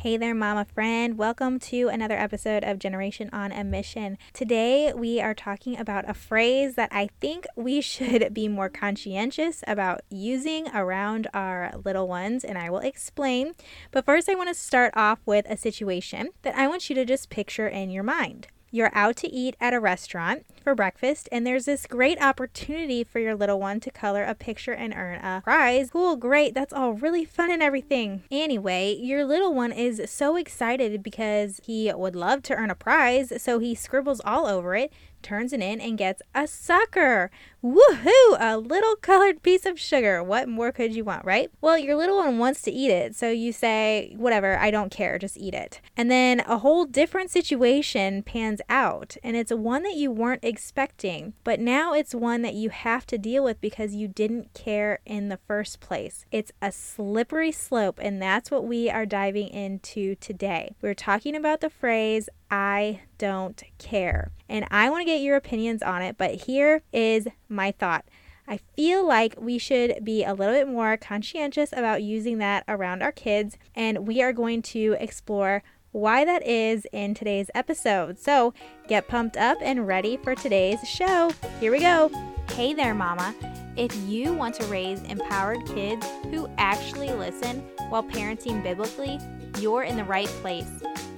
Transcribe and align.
Hey 0.00 0.16
there, 0.16 0.34
mama 0.34 0.64
friend. 0.64 1.18
Welcome 1.18 1.58
to 1.58 1.88
another 1.88 2.16
episode 2.16 2.64
of 2.64 2.78
Generation 2.78 3.28
on 3.34 3.52
a 3.52 3.62
Mission. 3.62 4.16
Today, 4.32 4.94
we 4.94 5.20
are 5.20 5.34
talking 5.34 5.78
about 5.78 6.08
a 6.08 6.14
phrase 6.14 6.74
that 6.76 6.88
I 6.90 7.10
think 7.20 7.44
we 7.54 7.80
should 7.82 8.32
be 8.32 8.48
more 8.48 8.70
conscientious 8.70 9.62
about 9.66 10.00
using 10.08 10.68
around 10.68 11.28
our 11.34 11.74
little 11.84 12.08
ones, 12.08 12.44
and 12.44 12.56
I 12.56 12.70
will 12.70 12.78
explain. 12.78 13.52
But 13.90 14.06
first, 14.06 14.30
I 14.30 14.34
want 14.34 14.48
to 14.48 14.54
start 14.54 14.94
off 14.96 15.18
with 15.26 15.44
a 15.50 15.58
situation 15.58 16.30
that 16.44 16.56
I 16.56 16.66
want 16.66 16.88
you 16.88 16.94
to 16.94 17.04
just 17.04 17.28
picture 17.28 17.68
in 17.68 17.90
your 17.90 18.02
mind. 18.02 18.48
You're 18.72 18.92
out 18.94 19.16
to 19.16 19.28
eat 19.28 19.56
at 19.60 19.74
a 19.74 19.80
restaurant 19.80 20.46
for 20.62 20.76
breakfast, 20.76 21.28
and 21.32 21.44
there's 21.44 21.64
this 21.64 21.88
great 21.88 22.22
opportunity 22.22 23.02
for 23.02 23.18
your 23.18 23.34
little 23.34 23.58
one 23.58 23.80
to 23.80 23.90
color 23.90 24.22
a 24.22 24.36
picture 24.36 24.72
and 24.72 24.94
earn 24.94 25.16
a 25.24 25.40
prize. 25.42 25.90
Cool, 25.90 26.14
great, 26.14 26.54
that's 26.54 26.72
all 26.72 26.92
really 26.92 27.24
fun 27.24 27.50
and 27.50 27.64
everything. 27.64 28.22
Anyway, 28.30 28.94
your 28.94 29.24
little 29.24 29.52
one 29.52 29.72
is 29.72 30.00
so 30.08 30.36
excited 30.36 31.02
because 31.02 31.60
he 31.64 31.92
would 31.92 32.14
love 32.14 32.44
to 32.44 32.54
earn 32.54 32.70
a 32.70 32.76
prize, 32.76 33.32
so 33.42 33.58
he 33.58 33.74
scribbles 33.74 34.20
all 34.24 34.46
over 34.46 34.76
it 34.76 34.92
turns 35.22 35.52
it 35.52 35.60
in 35.60 35.80
and 35.80 35.98
gets 35.98 36.22
a 36.34 36.46
sucker. 36.46 37.30
Woohoo! 37.62 38.36
A 38.38 38.56
little 38.56 38.96
colored 38.96 39.42
piece 39.42 39.66
of 39.66 39.78
sugar. 39.78 40.22
What 40.22 40.48
more 40.48 40.72
could 40.72 40.94
you 40.94 41.04
want, 41.04 41.24
right? 41.24 41.50
Well, 41.60 41.76
your 41.76 41.94
little 41.94 42.16
one 42.16 42.38
wants 42.38 42.62
to 42.62 42.70
eat 42.70 42.90
it, 42.90 43.14
so 43.14 43.30
you 43.30 43.52
say, 43.52 44.14
whatever, 44.16 44.56
I 44.56 44.70
don't 44.70 44.90
care, 44.90 45.18
just 45.18 45.36
eat 45.36 45.52
it. 45.52 45.80
And 45.96 46.10
then 46.10 46.40
a 46.40 46.58
whole 46.58 46.86
different 46.86 47.30
situation 47.30 48.22
pans 48.22 48.60
out, 48.70 49.16
and 49.22 49.36
it's 49.36 49.52
one 49.52 49.82
that 49.82 49.96
you 49.96 50.10
weren't 50.10 50.44
expecting, 50.44 51.34
but 51.44 51.60
now 51.60 51.92
it's 51.92 52.14
one 52.14 52.40
that 52.42 52.54
you 52.54 52.70
have 52.70 53.06
to 53.08 53.18
deal 53.18 53.44
with 53.44 53.60
because 53.60 53.94
you 53.94 54.08
didn't 54.08 54.54
care 54.54 55.00
in 55.04 55.28
the 55.28 55.38
first 55.46 55.80
place. 55.80 56.24
It's 56.30 56.52
a 56.62 56.72
slippery 56.72 57.52
slope, 57.52 57.98
and 58.00 58.22
that's 58.22 58.50
what 58.50 58.64
we 58.64 58.88
are 58.88 59.06
diving 59.06 59.48
into 59.48 60.14
today. 60.14 60.74
We're 60.80 60.94
talking 60.94 61.36
about 61.36 61.60
the 61.60 61.70
phrase, 61.70 62.30
I 62.50 63.02
don't 63.18 63.62
care. 63.78 64.32
And 64.48 64.66
I 64.70 64.90
want 64.90 65.02
to 65.02 65.04
get 65.04 65.20
your 65.20 65.36
opinions 65.36 65.82
on 65.82 66.02
it, 66.02 66.16
but 66.18 66.34
here 66.46 66.82
is 66.92 67.28
my 67.48 67.70
thought. 67.70 68.04
I 68.48 68.58
feel 68.74 69.06
like 69.06 69.36
we 69.38 69.58
should 69.58 70.04
be 70.04 70.24
a 70.24 70.34
little 70.34 70.54
bit 70.54 70.66
more 70.66 70.96
conscientious 70.96 71.72
about 71.72 72.02
using 72.02 72.38
that 72.38 72.64
around 72.66 73.00
our 73.02 73.12
kids, 73.12 73.56
and 73.76 74.08
we 74.08 74.22
are 74.22 74.32
going 74.32 74.62
to 74.62 74.96
explore 74.98 75.62
why 75.92 76.24
that 76.24 76.44
is 76.46 76.86
in 76.92 77.14
today's 77.14 77.50
episode. 77.54 78.18
So 78.18 78.52
get 78.88 79.08
pumped 79.08 79.36
up 79.36 79.58
and 79.60 79.86
ready 79.86 80.16
for 80.16 80.34
today's 80.34 80.80
show. 80.88 81.32
Here 81.60 81.70
we 81.70 81.78
go. 81.78 82.10
Hey 82.52 82.74
there, 82.74 82.94
Mama. 82.94 83.34
If 83.76 83.94
you 84.08 84.32
want 84.34 84.56
to 84.56 84.64
raise 84.64 85.00
empowered 85.02 85.64
kids 85.66 86.04
who 86.30 86.48
actually 86.58 87.12
listen 87.12 87.60
while 87.88 88.02
parenting 88.02 88.62
biblically, 88.62 89.18
you're 89.60 89.84
in 89.84 89.96
the 89.96 90.04
right 90.04 90.26
place. 90.26 90.68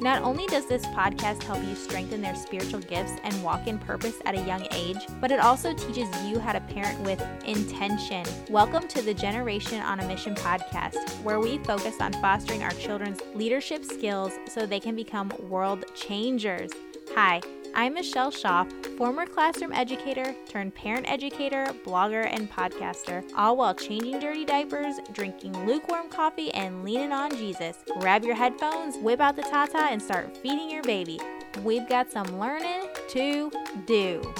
Not 0.02 0.22
only 0.22 0.48
does 0.48 0.66
this 0.66 0.84
podcast 0.86 1.44
help 1.44 1.62
you 1.62 1.76
strengthen 1.76 2.20
their 2.20 2.34
spiritual 2.34 2.80
gifts 2.80 3.12
and 3.22 3.40
walk 3.44 3.68
in 3.68 3.78
purpose 3.78 4.16
at 4.24 4.34
a 4.34 4.42
young 4.44 4.66
age, 4.72 4.96
but 5.20 5.30
it 5.30 5.38
also 5.38 5.72
teaches 5.72 6.08
you 6.24 6.40
how 6.40 6.50
to 6.50 6.58
parent 6.58 6.98
with 7.02 7.22
intention. 7.44 8.24
Welcome 8.50 8.88
to 8.88 9.00
the 9.00 9.14
Generation 9.14 9.80
on 9.80 10.00
a 10.00 10.08
Mission 10.08 10.34
podcast, 10.34 10.96
where 11.22 11.38
we 11.38 11.58
focus 11.58 12.00
on 12.00 12.12
fostering 12.14 12.64
our 12.64 12.72
children's 12.72 13.20
leadership 13.36 13.84
skills 13.84 14.32
so 14.48 14.66
they 14.66 14.80
can 14.80 14.96
become 14.96 15.32
world 15.48 15.84
changers. 15.94 16.72
Hi. 17.14 17.40
I'm 17.74 17.94
Michelle 17.94 18.30
Schauf, 18.30 18.70
former 18.98 19.24
classroom 19.24 19.72
educator 19.72 20.34
turned 20.46 20.74
parent 20.74 21.10
educator, 21.10 21.64
blogger, 21.86 22.26
and 22.30 22.50
podcaster, 22.50 23.24
all 23.34 23.56
while 23.56 23.74
changing 23.74 24.20
dirty 24.20 24.44
diapers, 24.44 24.96
drinking 25.12 25.66
lukewarm 25.66 26.10
coffee, 26.10 26.52
and 26.52 26.84
leaning 26.84 27.12
on 27.12 27.34
Jesus. 27.34 27.78
Grab 27.98 28.24
your 28.24 28.34
headphones, 28.34 28.98
whip 28.98 29.20
out 29.20 29.36
the 29.36 29.42
Tata, 29.42 29.88
and 29.90 30.02
start 30.02 30.36
feeding 30.36 30.70
your 30.70 30.82
baby. 30.82 31.18
We've 31.64 31.88
got 31.88 32.10
some 32.12 32.38
learning 32.38 32.88
to 33.08 33.50
do. 33.86 34.34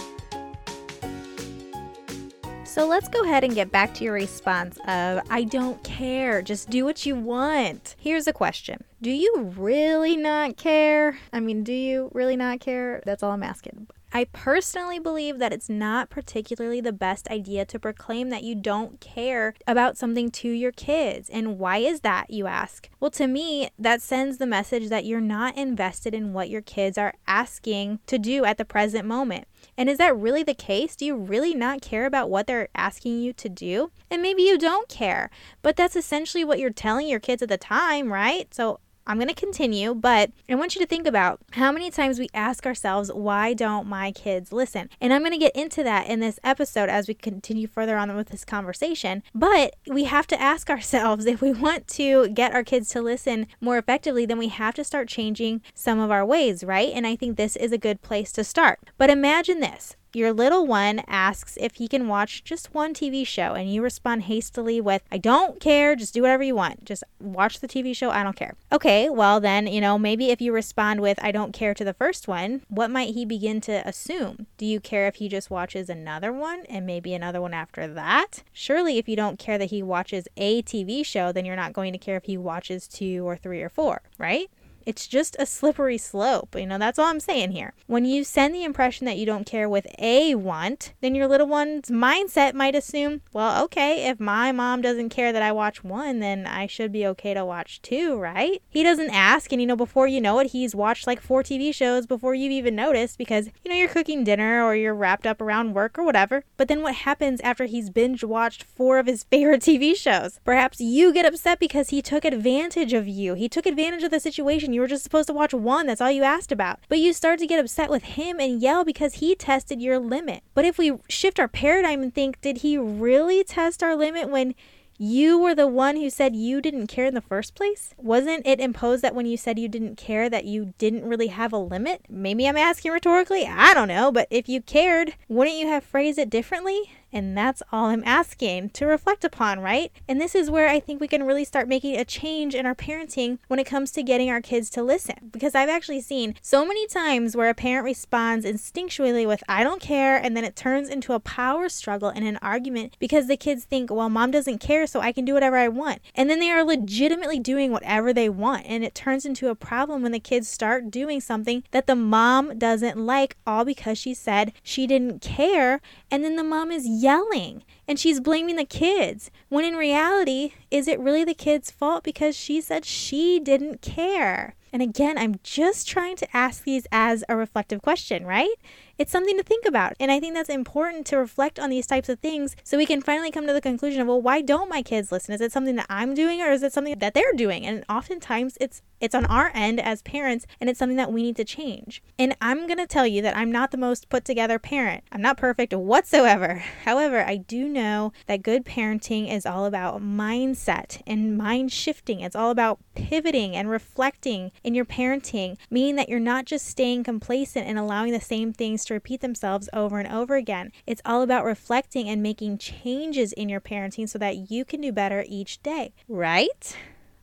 So 2.65 2.87
let's 2.87 3.09
go 3.09 3.25
ahead 3.25 3.45
and 3.45 3.55
get 3.55 3.73
back 3.73 3.95
to 3.95 4.05
your 4.05 4.13
response 4.13 4.79
of 4.87 5.21
I 5.31 5.45
don't 5.45 5.83
care, 5.83 6.43
just 6.43 6.69
do 6.69 6.85
what 6.85 7.07
you 7.07 7.17
want. 7.17 7.97
Here's 7.99 8.27
a 8.27 8.33
question 8.35 8.85
Do 9.03 9.11
you 9.11 9.53
really 9.57 10.17
not 10.17 10.57
care? 10.57 11.19
I 11.33 11.41
mean, 11.41 11.65
do 11.65 11.73
you 11.73 12.09
really 12.15 12.37
not 12.37 12.61
care? 12.61 13.03
That's 13.05 13.21
all 13.21 13.33
I'm 13.33 13.43
asking. 13.43 13.89
I 14.13 14.27
personally 14.27 15.01
believe 15.01 15.41
that 15.41 15.53
it's 15.53 15.69
not 15.69 16.09
particularly 16.09 16.81
the 16.81 16.93
best 16.93 17.27
idea 17.29 17.65
to 17.65 17.81
proclaim 17.81 18.31
that 18.31 18.45
you 18.45 18.55
don't 18.55 19.01
care 19.01 19.55
about 19.67 19.99
something 19.99 20.31
to 20.31 20.49
your 20.49 20.71
kids. 20.71 21.29
And 21.31 21.59
why 21.59 21.79
is 21.79 22.03
that, 22.03 22.31
you 22.31 22.47
ask? 22.47 22.89
Well, 23.01 23.11
to 23.13 23.27
me, 23.27 23.71
that 23.77 24.03
sends 24.03 24.39
the 24.39 24.47
message 24.47 24.89
that 24.91 25.05
you're 25.05 25.21
not 25.21 25.57
invested 25.57 26.15
in 26.15 26.33
what 26.33 26.49
your 26.49 26.63
kids 26.63 26.97
are 26.97 27.15
asking 27.27 27.99
to 28.07 28.21
do 28.21 28.45
at 28.45 28.57
the 28.57 28.65
present 28.65 29.05
moment. 29.05 29.49
And 29.77 29.89
is 29.89 29.99
that 29.99 30.17
really 30.17 30.45
the 30.45 30.55
case? 30.55 30.95
Do 30.95 31.07
you 31.07 31.17
really 31.17 31.55
not 31.55 31.83
care 31.83 32.07
about 32.07 32.31
what 32.31 32.47
they're 32.47 32.69
asking 32.77 33.21
you 33.21 33.33
to 33.33 33.49
do? 33.49 33.91
And 34.13 34.23
maybe 34.23 34.43
you 34.43 34.59
don't 34.59 34.89
care, 34.89 35.29
but 35.61 35.75
that's 35.75 35.97
essentially 35.97 36.45
what 36.45 36.61
you're 36.61 36.71
telling 36.71 37.09
your 37.09 37.19
kids 37.19 37.43
at 37.43 37.49
the 37.49 37.59
time, 37.59 38.13
right? 38.13 38.53
So 38.55 38.79
I'm 39.07 39.19
going 39.19 39.29
to 39.29 39.35
continue, 39.35 39.95
but 39.95 40.31
I 40.49 40.55
want 40.55 40.75
you 40.75 40.81
to 40.81 40.87
think 40.87 41.07
about 41.07 41.41
how 41.53 41.73
many 41.73 41.91
times 41.91 42.19
we 42.19 42.29
ask 42.35 42.67
ourselves, 42.67 43.11
why 43.13 43.53
don't 43.53 43.87
my 43.87 44.13
kids 44.13 44.53
listen? 44.53 44.89
And 45.01 45.13
I'm 45.13 45.23
going 45.23 45.33
to 45.33 45.39
get 45.39 45.57
into 45.57 45.83
that 45.83 46.07
in 46.07 46.21
this 46.21 46.39
episode 46.45 46.89
as 46.89 47.09
we 47.09 47.15
continue 47.15 47.67
further 47.67 47.97
on 47.97 48.15
with 48.15 48.29
this 48.29 48.45
conversation. 48.45 49.23
But 49.35 49.75
we 49.87 50.05
have 50.05 50.27
to 50.29 50.41
ask 50.41 50.71
ourselves 50.71 51.27
if 51.27 51.41
we 51.41 51.53
want 51.53 51.89
to 51.89 52.29
get 52.29 52.55
our 52.55 52.65
kids 52.65 52.89
to 52.91 53.03
listen 53.03 53.47
more 53.61 53.79
effectively, 53.79 54.27
then 54.27 54.39
we 54.39 54.49
have 54.49 54.75
to 54.75 54.85
start 54.85 55.09
changing 55.09 55.63
some 55.75 55.99
of 55.99 56.11
our 56.11 56.25
ways, 56.25 56.63
right? 56.63 56.93
And 56.93 57.07
I 57.07 57.17
think 57.17 57.37
this 57.37 57.57
is 57.57 57.73
a 57.73 57.79
good 57.79 58.03
place 58.03 58.33
to 58.33 58.45
start. 58.45 58.81
But 58.99 59.11
imagine 59.11 59.61
this 59.61 59.97
your 60.17 60.33
little 60.33 60.67
one 60.67 61.03
asks 61.07 61.57
if 61.61 61.75
he 61.75 61.89
can 61.89 62.09
watch 62.09 62.45
just 62.45 62.75
one 62.75 62.95
TV 62.95 63.27
show, 63.27 63.55
and 63.55 63.73
you 63.73 63.83
respond 63.83 64.23
hastily 64.25 64.81
with, 64.81 65.03
I 65.11 65.19
don't 65.19 65.61
care, 65.61 65.97
just 65.97 66.15
do 66.15 66.23
whatever 66.23 66.43
you 66.43 66.55
want. 66.55 66.85
Just 66.85 67.05
watch 67.21 67.61
the 67.61 67.69
TV 67.69 67.95
show, 67.97 68.11
I 68.11 68.23
don't 68.23 68.37
care. 68.37 68.55
Okay, 68.71 69.09
well, 69.09 69.41
then, 69.41 69.67
you 69.67 69.81
know, 69.81 69.99
maybe 69.99 70.31
if 70.31 70.41
you 70.41 70.53
respond 70.53 71.01
with, 71.01 71.19
I 71.23 71.33
don't 71.33 71.53
care 71.53 71.75
to 71.75 71.85
the 71.85 71.95
first 71.95 72.29
one, 72.29 72.63
what 72.69 72.91
might 72.91 73.15
he 73.15 73.25
begin 73.25 73.61
to 73.63 73.87
assume? 73.87 74.47
Do 74.57 74.67
you 74.67 74.81
care 74.81 75.07
if 75.07 75.17
he 75.17 75.29
just 75.29 75.51
watches 75.51 75.89
another 75.89 76.33
one 76.33 76.65
and 76.69 76.87
maybe 76.87 77.15
another 77.15 77.41
one 77.41 77.55
after 77.55 77.87
that? 77.87 78.43
Surely, 78.53 78.99
if 78.99 79.09
you 79.09 79.17
don't 79.17 79.39
care 79.39 79.59
that 79.59 79.71
he 79.71 79.83
watches 79.83 80.29
a 80.37 80.63
TV 80.63 81.05
show, 81.05 81.33
then 81.33 81.45
you're 81.45 81.57
not 81.57 81.73
going 81.73 81.93
to 81.93 81.99
care 81.99 82.17
if 82.17 82.25
he 82.25 82.37
watches 82.37 82.87
two 82.89 83.27
or 83.27 83.37
three 83.37 83.63
or 83.63 83.69
four, 83.69 84.03
right? 84.19 84.51
It's 84.87 85.07
just 85.07 85.37
a 85.39 85.47
slippery 85.47 85.99
slope. 85.99 86.57
You 86.57 86.67
know, 86.67 86.79
that's 86.79 86.99
all 86.99 87.07
I'm 87.07 87.21
saying 87.21 87.53
here. 87.53 87.75
When 87.87 88.05
you 88.05 88.25
send 88.25 88.55
the 88.55 88.65
impression 88.65 89.07
that 89.07 89.17
you 89.17 89.27
don't 89.27 89.47
care 89.47 89.69
with 89.69 89.87
a 89.99 90.35
want, 90.35 90.95
then 91.01 91.15
your 91.15 91.29
little 91.29 91.47
one's 91.47 91.89
mindset 91.89 92.55
might 92.55 92.75
assume, 92.75 93.23
well, 93.33 93.63
okay, 93.65 94.09
if 94.09 94.21
my 94.21 94.53
mom 94.53 94.81
doesn't 94.83 95.11
care 95.11 95.33
that 95.33 95.43
I 95.43 95.53
watch 95.53 95.85
one, 95.85 96.21
then 96.21 96.47
I 96.47 96.67
should 96.67 96.93
be 96.93 97.07
okay 97.09 97.35
to 97.35 97.45
watch 97.45 97.83
two, 97.83 98.17
right? 98.19 98.63
He 98.69 98.83
doesn't 98.83 99.11
ask, 99.11 99.53
and 99.53 99.61
you 99.61 99.67
know, 99.67 99.77
before 99.77 100.07
you 100.07 100.21
know 100.21 100.39
it, 100.39 100.49
he's 100.49 100.75
watched 100.75 101.07
like 101.07 101.21
four 101.21 101.43
TV 101.43 101.75
shows 101.75 102.07
before 102.07 102.35
you've 102.35 102.53
even 102.53 102.75
noticed 102.75 103.19
because, 103.19 103.47
you 103.65 103.71
know, 103.71 103.77
you're 103.77 103.89
cooking 103.89 104.25
dinner 104.25 104.65
or 104.65 104.75
you're 104.75 104.95
wrapped 104.95 105.27
up 105.27 105.41
around 105.41 105.75
work 105.75 105.99
or 105.99 106.05
whatever. 106.05 106.45
But 106.57 106.69
then 106.69 106.83
what 106.83 106.95
happens 106.95 107.41
after 107.41 107.65
he's 107.65 107.91
binge 107.91 108.25
watched 108.25 108.63
four 108.63 108.99
of 108.99 109.07
his 109.07 109.25
favorite 109.31 109.63
TV 109.63 109.97
shows? 109.97 110.41
Perhaps 110.45 110.81
you 110.81 111.13
get 111.13 111.27
upset 111.27 111.59
because 111.59 111.91
he 111.91 112.03
took 112.03 112.25
advantage 112.25 112.93
of 112.93 113.09
you. 113.09 113.35
He 113.35 113.49
took 113.49 113.67
advantage 113.67 114.03
of 114.03 114.11
the 114.11 114.21
situation 114.21 114.72
you 114.75 114.81
were 114.81 114.87
just 114.87 115.05
supposed 115.05 115.29
to 115.29 115.33
watch 115.33 115.55
one. 115.55 115.87
That's 115.87 116.01
all 116.01 116.11
you 116.11 116.23
asked 116.23 116.53
about. 116.53 116.81
But 116.89 116.99
you 116.99 117.13
start 117.13 117.39
to 117.41 117.47
get 117.47 117.61
upset 117.61 117.91
with 117.91 118.03
him 118.05 118.41
and 118.41 118.61
yell 118.61 118.85
because 118.85 119.15
he 119.15 119.35
tested 119.35 119.81
your 119.81 119.99
limit. 119.99 120.43
But 120.55 120.65
if 120.65 120.79
we 120.79 120.93
shift 121.09 121.41
our 121.41 121.49
paradigm 121.49 122.03
and 122.03 122.15
think, 122.15 122.41
did 122.41 122.59
he 122.59 122.79
really 122.79 123.45
test 123.45 123.83
our 123.83 123.97
limit 123.97 124.31
when 124.31 124.55
you 124.99 125.39
were 125.39 125.55
the 125.55 125.67
one 125.67 125.97
who 125.97 126.09
said 126.11 126.37
you 126.37 126.61
didn't 126.61 126.87
care 126.87 127.07
in 127.07 127.15
the 127.15 127.21
first 127.21 127.55
place? 127.55 127.95
Wasn't 127.97 128.47
it 128.47 128.61
imposed 128.61 129.03
that 129.03 129.15
when 129.15 129.27
you 129.27 129.37
said 129.37 129.59
you 129.59 129.69
didn't 129.69 129.97
care 129.97 130.31
that 130.31 130.45
you 130.45 130.75
didn't 130.79 131.05
really 131.05 131.29
have 131.29 131.53
a 131.53 131.59
limit? 131.59 132.07
Maybe 132.09 132.47
I'm 132.47 132.57
asking 132.57 132.93
rhetorically. 132.93 133.47
I 133.47 133.75
don't 133.75 133.89
know. 133.89 134.13
But 134.13 134.29
if 134.31 134.49
you 134.49 134.63
cared, 134.63 135.15
wouldn't 135.29 135.57
you 135.57 135.67
have 135.67 135.83
phrased 135.83 136.19
it 136.19 136.31
differently? 136.31 136.93
And 137.13 137.37
that's 137.37 137.63
all 137.71 137.87
I'm 137.87 138.03
asking 138.05 138.71
to 138.71 138.87
reflect 138.87 139.25
upon, 139.25 139.61
right? 139.61 139.93
And 140.09 140.21
this 140.21 140.35
is 140.35 140.51
where 140.51 140.69
I 140.69 140.81
think 140.81 141.01
we 141.01 141.09
can 141.09 141.25
really 141.25 141.45
start 141.45 141.69
making 141.69 141.97
a 141.97 142.05
change 142.05 142.55
in 142.55 142.65
our 142.65 142.75
parenting 142.75 143.39
when 143.49 143.59
it 143.59 143.67
comes 143.67 143.91
to 143.93 144.03
getting 144.03 144.31
our 144.31 144.41
kids 144.41 144.71
to 144.71 144.83
listen. 144.83 145.31
Because 145.31 145.55
I've 145.55 145.69
actually 145.69 146.01
seen 146.01 146.35
so 146.41 146.65
many 146.65 146.87
times 146.87 147.37
where 147.37 147.51
a 147.51 147.55
parent 147.55 147.85
responds 147.85 148.47
instinctually 148.47 149.27
with, 149.27 149.43
I 149.49 149.63
don't 149.63 149.81
care, 149.81 150.17
and 150.17 150.37
then 150.37 150.45
it 150.45 150.57
turns 150.57 150.89
into 150.89 151.13
a 151.13 151.21
power 151.21 151.69
struggle 151.69 152.09
and 152.09 152.27
an 152.27 152.39
argument 152.41 152.97
because 152.99 153.29
the 153.29 153.37
kids 153.37 153.65
think, 153.65 153.91
well, 153.91 154.09
mom 154.09 154.31
doesn't 154.31 154.59
care, 154.59 154.87
so 154.87 155.01
I 155.01 155.13
can 155.13 155.25
do 155.25 155.35
whatever 155.35 155.57
I 155.57 155.69
want. 155.69 156.01
And 156.15 156.31
then 156.31 156.41
they 156.41 156.51
are 156.51 156.65
legitimately 156.65 157.39
doing 157.41 157.73
whatever 157.73 158.13
they 158.13 158.29
want. 158.29 158.65
And 158.67 158.85
it 158.85 158.95
turns 158.95 159.27
into 159.27 159.49
a 159.49 159.55
problem 159.55 160.03
when 160.03 160.13
the 160.13 160.21
kids 160.21 160.49
start 160.49 160.91
doing 160.91 161.21
something 161.21 161.63
that 161.73 161.87
the 161.87 161.97
mom 161.97 162.59
doesn't 162.59 162.99
like, 162.99 163.37
all 163.47 163.65
because 163.65 163.99
she 163.99 164.15
said 164.15 164.53
she 164.63 164.87
didn't 164.87 165.21
care. 165.21 165.81
And 166.11 166.25
then 166.25 166.37
the 166.37 166.45
mom 166.45 166.71
is 166.71 166.87
yelling 167.03 167.65
And 167.87 167.99
she's 167.99 168.21
blaming 168.21 168.57
the 168.57 168.65
kids. 168.65 169.31
When 169.49 169.65
in 169.65 169.75
reality, 169.75 170.53
is 170.71 170.89
it 170.89 171.01
really 171.01 171.25
the 171.25 171.35
kid's 171.35 171.71
fault 171.71 172.05
because 172.05 172.37
she 172.37 172.61
said 172.61 172.85
she 172.85 173.41
didn't 173.41 173.83
care? 173.83 174.55
And 174.73 174.81
again, 174.81 175.19
I'm 175.19 175.35
just 175.43 175.87
trying 175.87 176.17
to 176.17 176.37
ask 176.37 176.65
these 176.65 176.87
as 176.91 177.23
a 177.29 177.37
reflective 177.37 177.83
question, 177.83 178.25
right? 178.25 178.55
It's 178.97 179.13
something 179.13 179.37
to 179.37 179.43
think 179.43 179.67
about. 179.67 179.95
And 180.01 180.11
I 180.11 180.19
think 180.19 180.35
that's 180.35 180.49
important 180.49 181.07
to 181.09 181.19
reflect 181.19 181.59
on 181.59 181.69
these 181.69 181.87
types 181.87 182.09
of 182.09 182.21
things 182.21 182.57
so 182.63 182.79
we 182.79 182.87
can 182.87 183.03
finally 183.03 183.31
come 183.31 183.47
to 183.47 183.53
the 183.53 183.61
conclusion 183.61 184.01
of, 184.01 184.09
well, 184.09 184.23
why 184.23 184.41
don't 184.41 184.71
my 184.71 184.81
kids 184.81 185.13
listen? 185.13 185.35
Is 185.35 185.41
it 185.41 185.53
something 185.53 185.77
that 185.77 185.87
I'm 185.91 186.15
doing 186.15 186.41
or 186.41 186.51
is 186.51 186.63
it 186.63 186.73
something 186.73 186.99
that 186.99 187.13
they're 187.13 187.33
doing? 187.35 187.67
And 187.67 187.85
oftentimes 187.89 188.57
it's 188.61 188.81
it's 189.01 189.17
on 189.17 189.27
our 189.27 189.51
end 189.53 189.81
as 189.81 190.01
parents 190.03 190.47
and 190.61 190.71
it's 190.71 190.79
something 190.79 190.97
that 190.97 191.13
we 191.13 191.23
need 191.23 191.37
to 191.37 191.45
change. 191.45 192.03
And 192.19 192.37
I'm 192.41 192.67
going 192.69 192.79
to 192.79 192.87
tell 192.87 193.07
you 193.07 193.21
that 193.23 193.37
I'm 193.37 193.51
not 193.51 193.73
the 193.73 193.77
most 193.77 194.09
put 194.09 194.25
together 194.25 194.61
parent. 194.61 195.03
I'm 195.11 195.21
not 195.21 195.37
perfect 195.37 195.75
whatsoever. 195.75 196.55
However, 196.85 197.25
I 197.25 197.37
do 197.37 197.69
know 197.73 198.13
that 198.27 198.43
good 198.43 198.65
parenting 198.65 199.33
is 199.33 199.47
all 199.47 199.65
about 199.65 200.03
mindset 200.03 201.03
and 201.07 201.37
mind 201.37 201.73
shifting. 201.73 202.21
It's 202.21 202.37
all 202.37 202.51
about 202.51 202.79
pivoting 202.95 203.57
and 203.57 203.69
reflecting 203.71 204.53
in 204.63 204.75
your 204.75 204.85
parenting, 204.85 205.57
meaning 205.71 205.97
that 205.97 206.09
you're 206.09 206.21
not 206.21 206.45
just 206.45 206.67
staying 206.67 207.05
complacent 207.05 207.67
and 207.67 207.79
allowing 207.79 208.13
the 208.13 208.21
same 208.21 208.53
things 208.53 208.85
to 208.85 208.95
repeat 208.95 209.21
themselves 209.21 209.69
over 209.73 209.99
and 209.99 210.13
over 210.13 210.37
again. 210.37 210.73
It's 210.87 211.03
all 211.05 211.23
about 211.23 211.45
reflecting 211.45 212.09
and 212.09 212.23
making 212.23 212.59
changes 212.59 213.33
in 213.33 213.49
your 213.49 213.61
parenting 213.61 214.09
so 214.09 214.19
that 214.19 214.51
you 214.51 214.65
can 214.65 214.81
do 214.81 214.93
better 214.93 215.25
each 215.29 215.63
day, 215.63 215.95
right? 216.09 216.77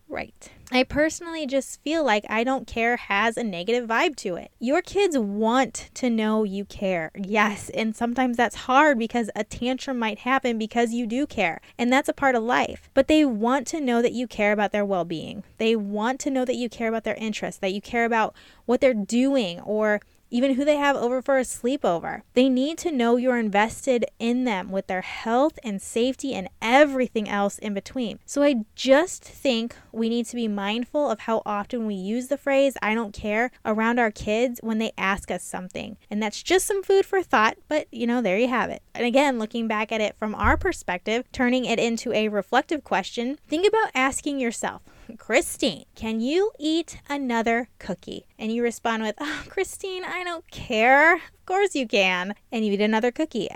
Right. 0.09 0.49
I 0.71 0.83
personally 0.83 1.45
just 1.45 1.81
feel 1.83 2.03
like 2.03 2.25
I 2.27 2.43
don't 2.43 2.65
care 2.65 2.97
has 2.97 3.37
a 3.37 3.43
negative 3.43 3.87
vibe 3.87 4.15
to 4.17 4.35
it. 4.35 4.51
Your 4.59 4.81
kids 4.81 5.15
want 5.15 5.91
to 5.93 6.09
know 6.09 6.43
you 6.43 6.65
care. 6.65 7.11
Yes, 7.15 7.69
and 7.69 7.95
sometimes 7.95 8.35
that's 8.35 8.55
hard 8.55 8.97
because 8.97 9.29
a 9.35 9.43
tantrum 9.43 9.99
might 9.99 10.19
happen 10.19 10.57
because 10.57 10.93
you 10.93 11.05
do 11.05 11.27
care, 11.27 11.61
and 11.77 11.93
that's 11.93 12.09
a 12.09 12.13
part 12.13 12.33
of 12.33 12.41
life. 12.41 12.89
But 12.95 13.07
they 13.07 13.23
want 13.23 13.67
to 13.67 13.79
know 13.79 14.01
that 14.01 14.13
you 14.13 14.25
care 14.25 14.51
about 14.51 14.71
their 14.71 14.85
well 14.85 15.05
being. 15.05 15.43
They 15.59 15.75
want 15.75 16.19
to 16.21 16.31
know 16.31 16.43
that 16.43 16.55
you 16.55 16.69
care 16.69 16.89
about 16.89 17.03
their 17.03 17.15
interests, 17.15 17.59
that 17.61 17.73
you 17.73 17.81
care 17.81 18.05
about 18.05 18.35
what 18.65 18.81
they're 18.81 18.93
doing 18.95 19.59
or 19.61 20.01
even 20.29 20.55
who 20.55 20.65
they 20.65 20.75
have 20.77 20.95
over 20.95 21.21
for 21.21 21.37
a 21.37 21.43
sleepover. 21.43 22.21
They 22.33 22.49
need 22.49 22.77
to 22.79 22.91
know 22.91 23.15
you're 23.15 23.37
invested 23.37 24.05
in 24.19 24.43
them 24.43 24.71
with 24.71 24.87
their 24.87 25.01
health 25.01 25.57
and 25.63 25.81
safety 25.81 26.33
and 26.33 26.49
everything 26.61 27.29
else 27.29 27.57
in 27.57 27.73
between. 27.73 28.19
So 28.25 28.43
I 28.43 28.65
just 28.75 29.23
think 29.23 29.75
we 29.91 30.09
need 30.09 30.25
to 30.27 30.35
be 30.35 30.47
mindful 30.47 31.09
of 31.09 31.21
how 31.21 31.41
often 31.45 31.85
we 31.85 31.95
use 31.95 32.27
the 32.27 32.37
phrase, 32.37 32.77
I 32.81 32.93
don't 32.93 33.13
care, 33.13 33.51
around 33.65 33.99
our 33.99 34.11
kids 34.11 34.59
when 34.61 34.77
they 34.77 34.91
ask 34.97 35.31
us 35.31 35.43
something. 35.43 35.97
And 36.09 36.21
that's 36.21 36.43
just 36.43 36.65
some 36.65 36.83
food 36.83 37.05
for 37.05 37.21
thought, 37.21 37.57
but 37.67 37.87
you 37.91 38.07
know, 38.07 38.21
there 38.21 38.37
you 38.37 38.47
have 38.47 38.69
it. 38.69 38.81
And 38.93 39.05
again, 39.05 39.39
looking 39.39 39.67
back 39.67 39.91
at 39.91 40.01
it 40.01 40.17
from 40.17 40.35
our 40.35 40.57
perspective, 40.57 41.25
turning 41.31 41.65
it 41.65 41.79
into 41.79 42.13
a 42.13 42.27
reflective 42.27 42.83
question, 42.83 43.39
think 43.47 43.67
about 43.67 43.91
asking 43.95 44.39
yourself, 44.39 44.81
Christine, 45.17 45.85
can 45.95 46.19
you 46.19 46.51
eat 46.59 46.99
another 47.09 47.69
cookie? 47.79 48.25
And 48.37 48.51
you 48.53 48.63
respond 48.63 49.03
with, 49.03 49.15
oh, 49.19 49.43
Christine, 49.49 50.03
I 50.03 50.23
don't 50.23 50.49
care. 50.51 51.15
Of 51.15 51.45
course 51.45 51.75
you 51.75 51.87
can. 51.87 52.35
And 52.51 52.65
you 52.65 52.73
eat 52.73 52.81
another 52.81 53.11
cookie. 53.11 53.49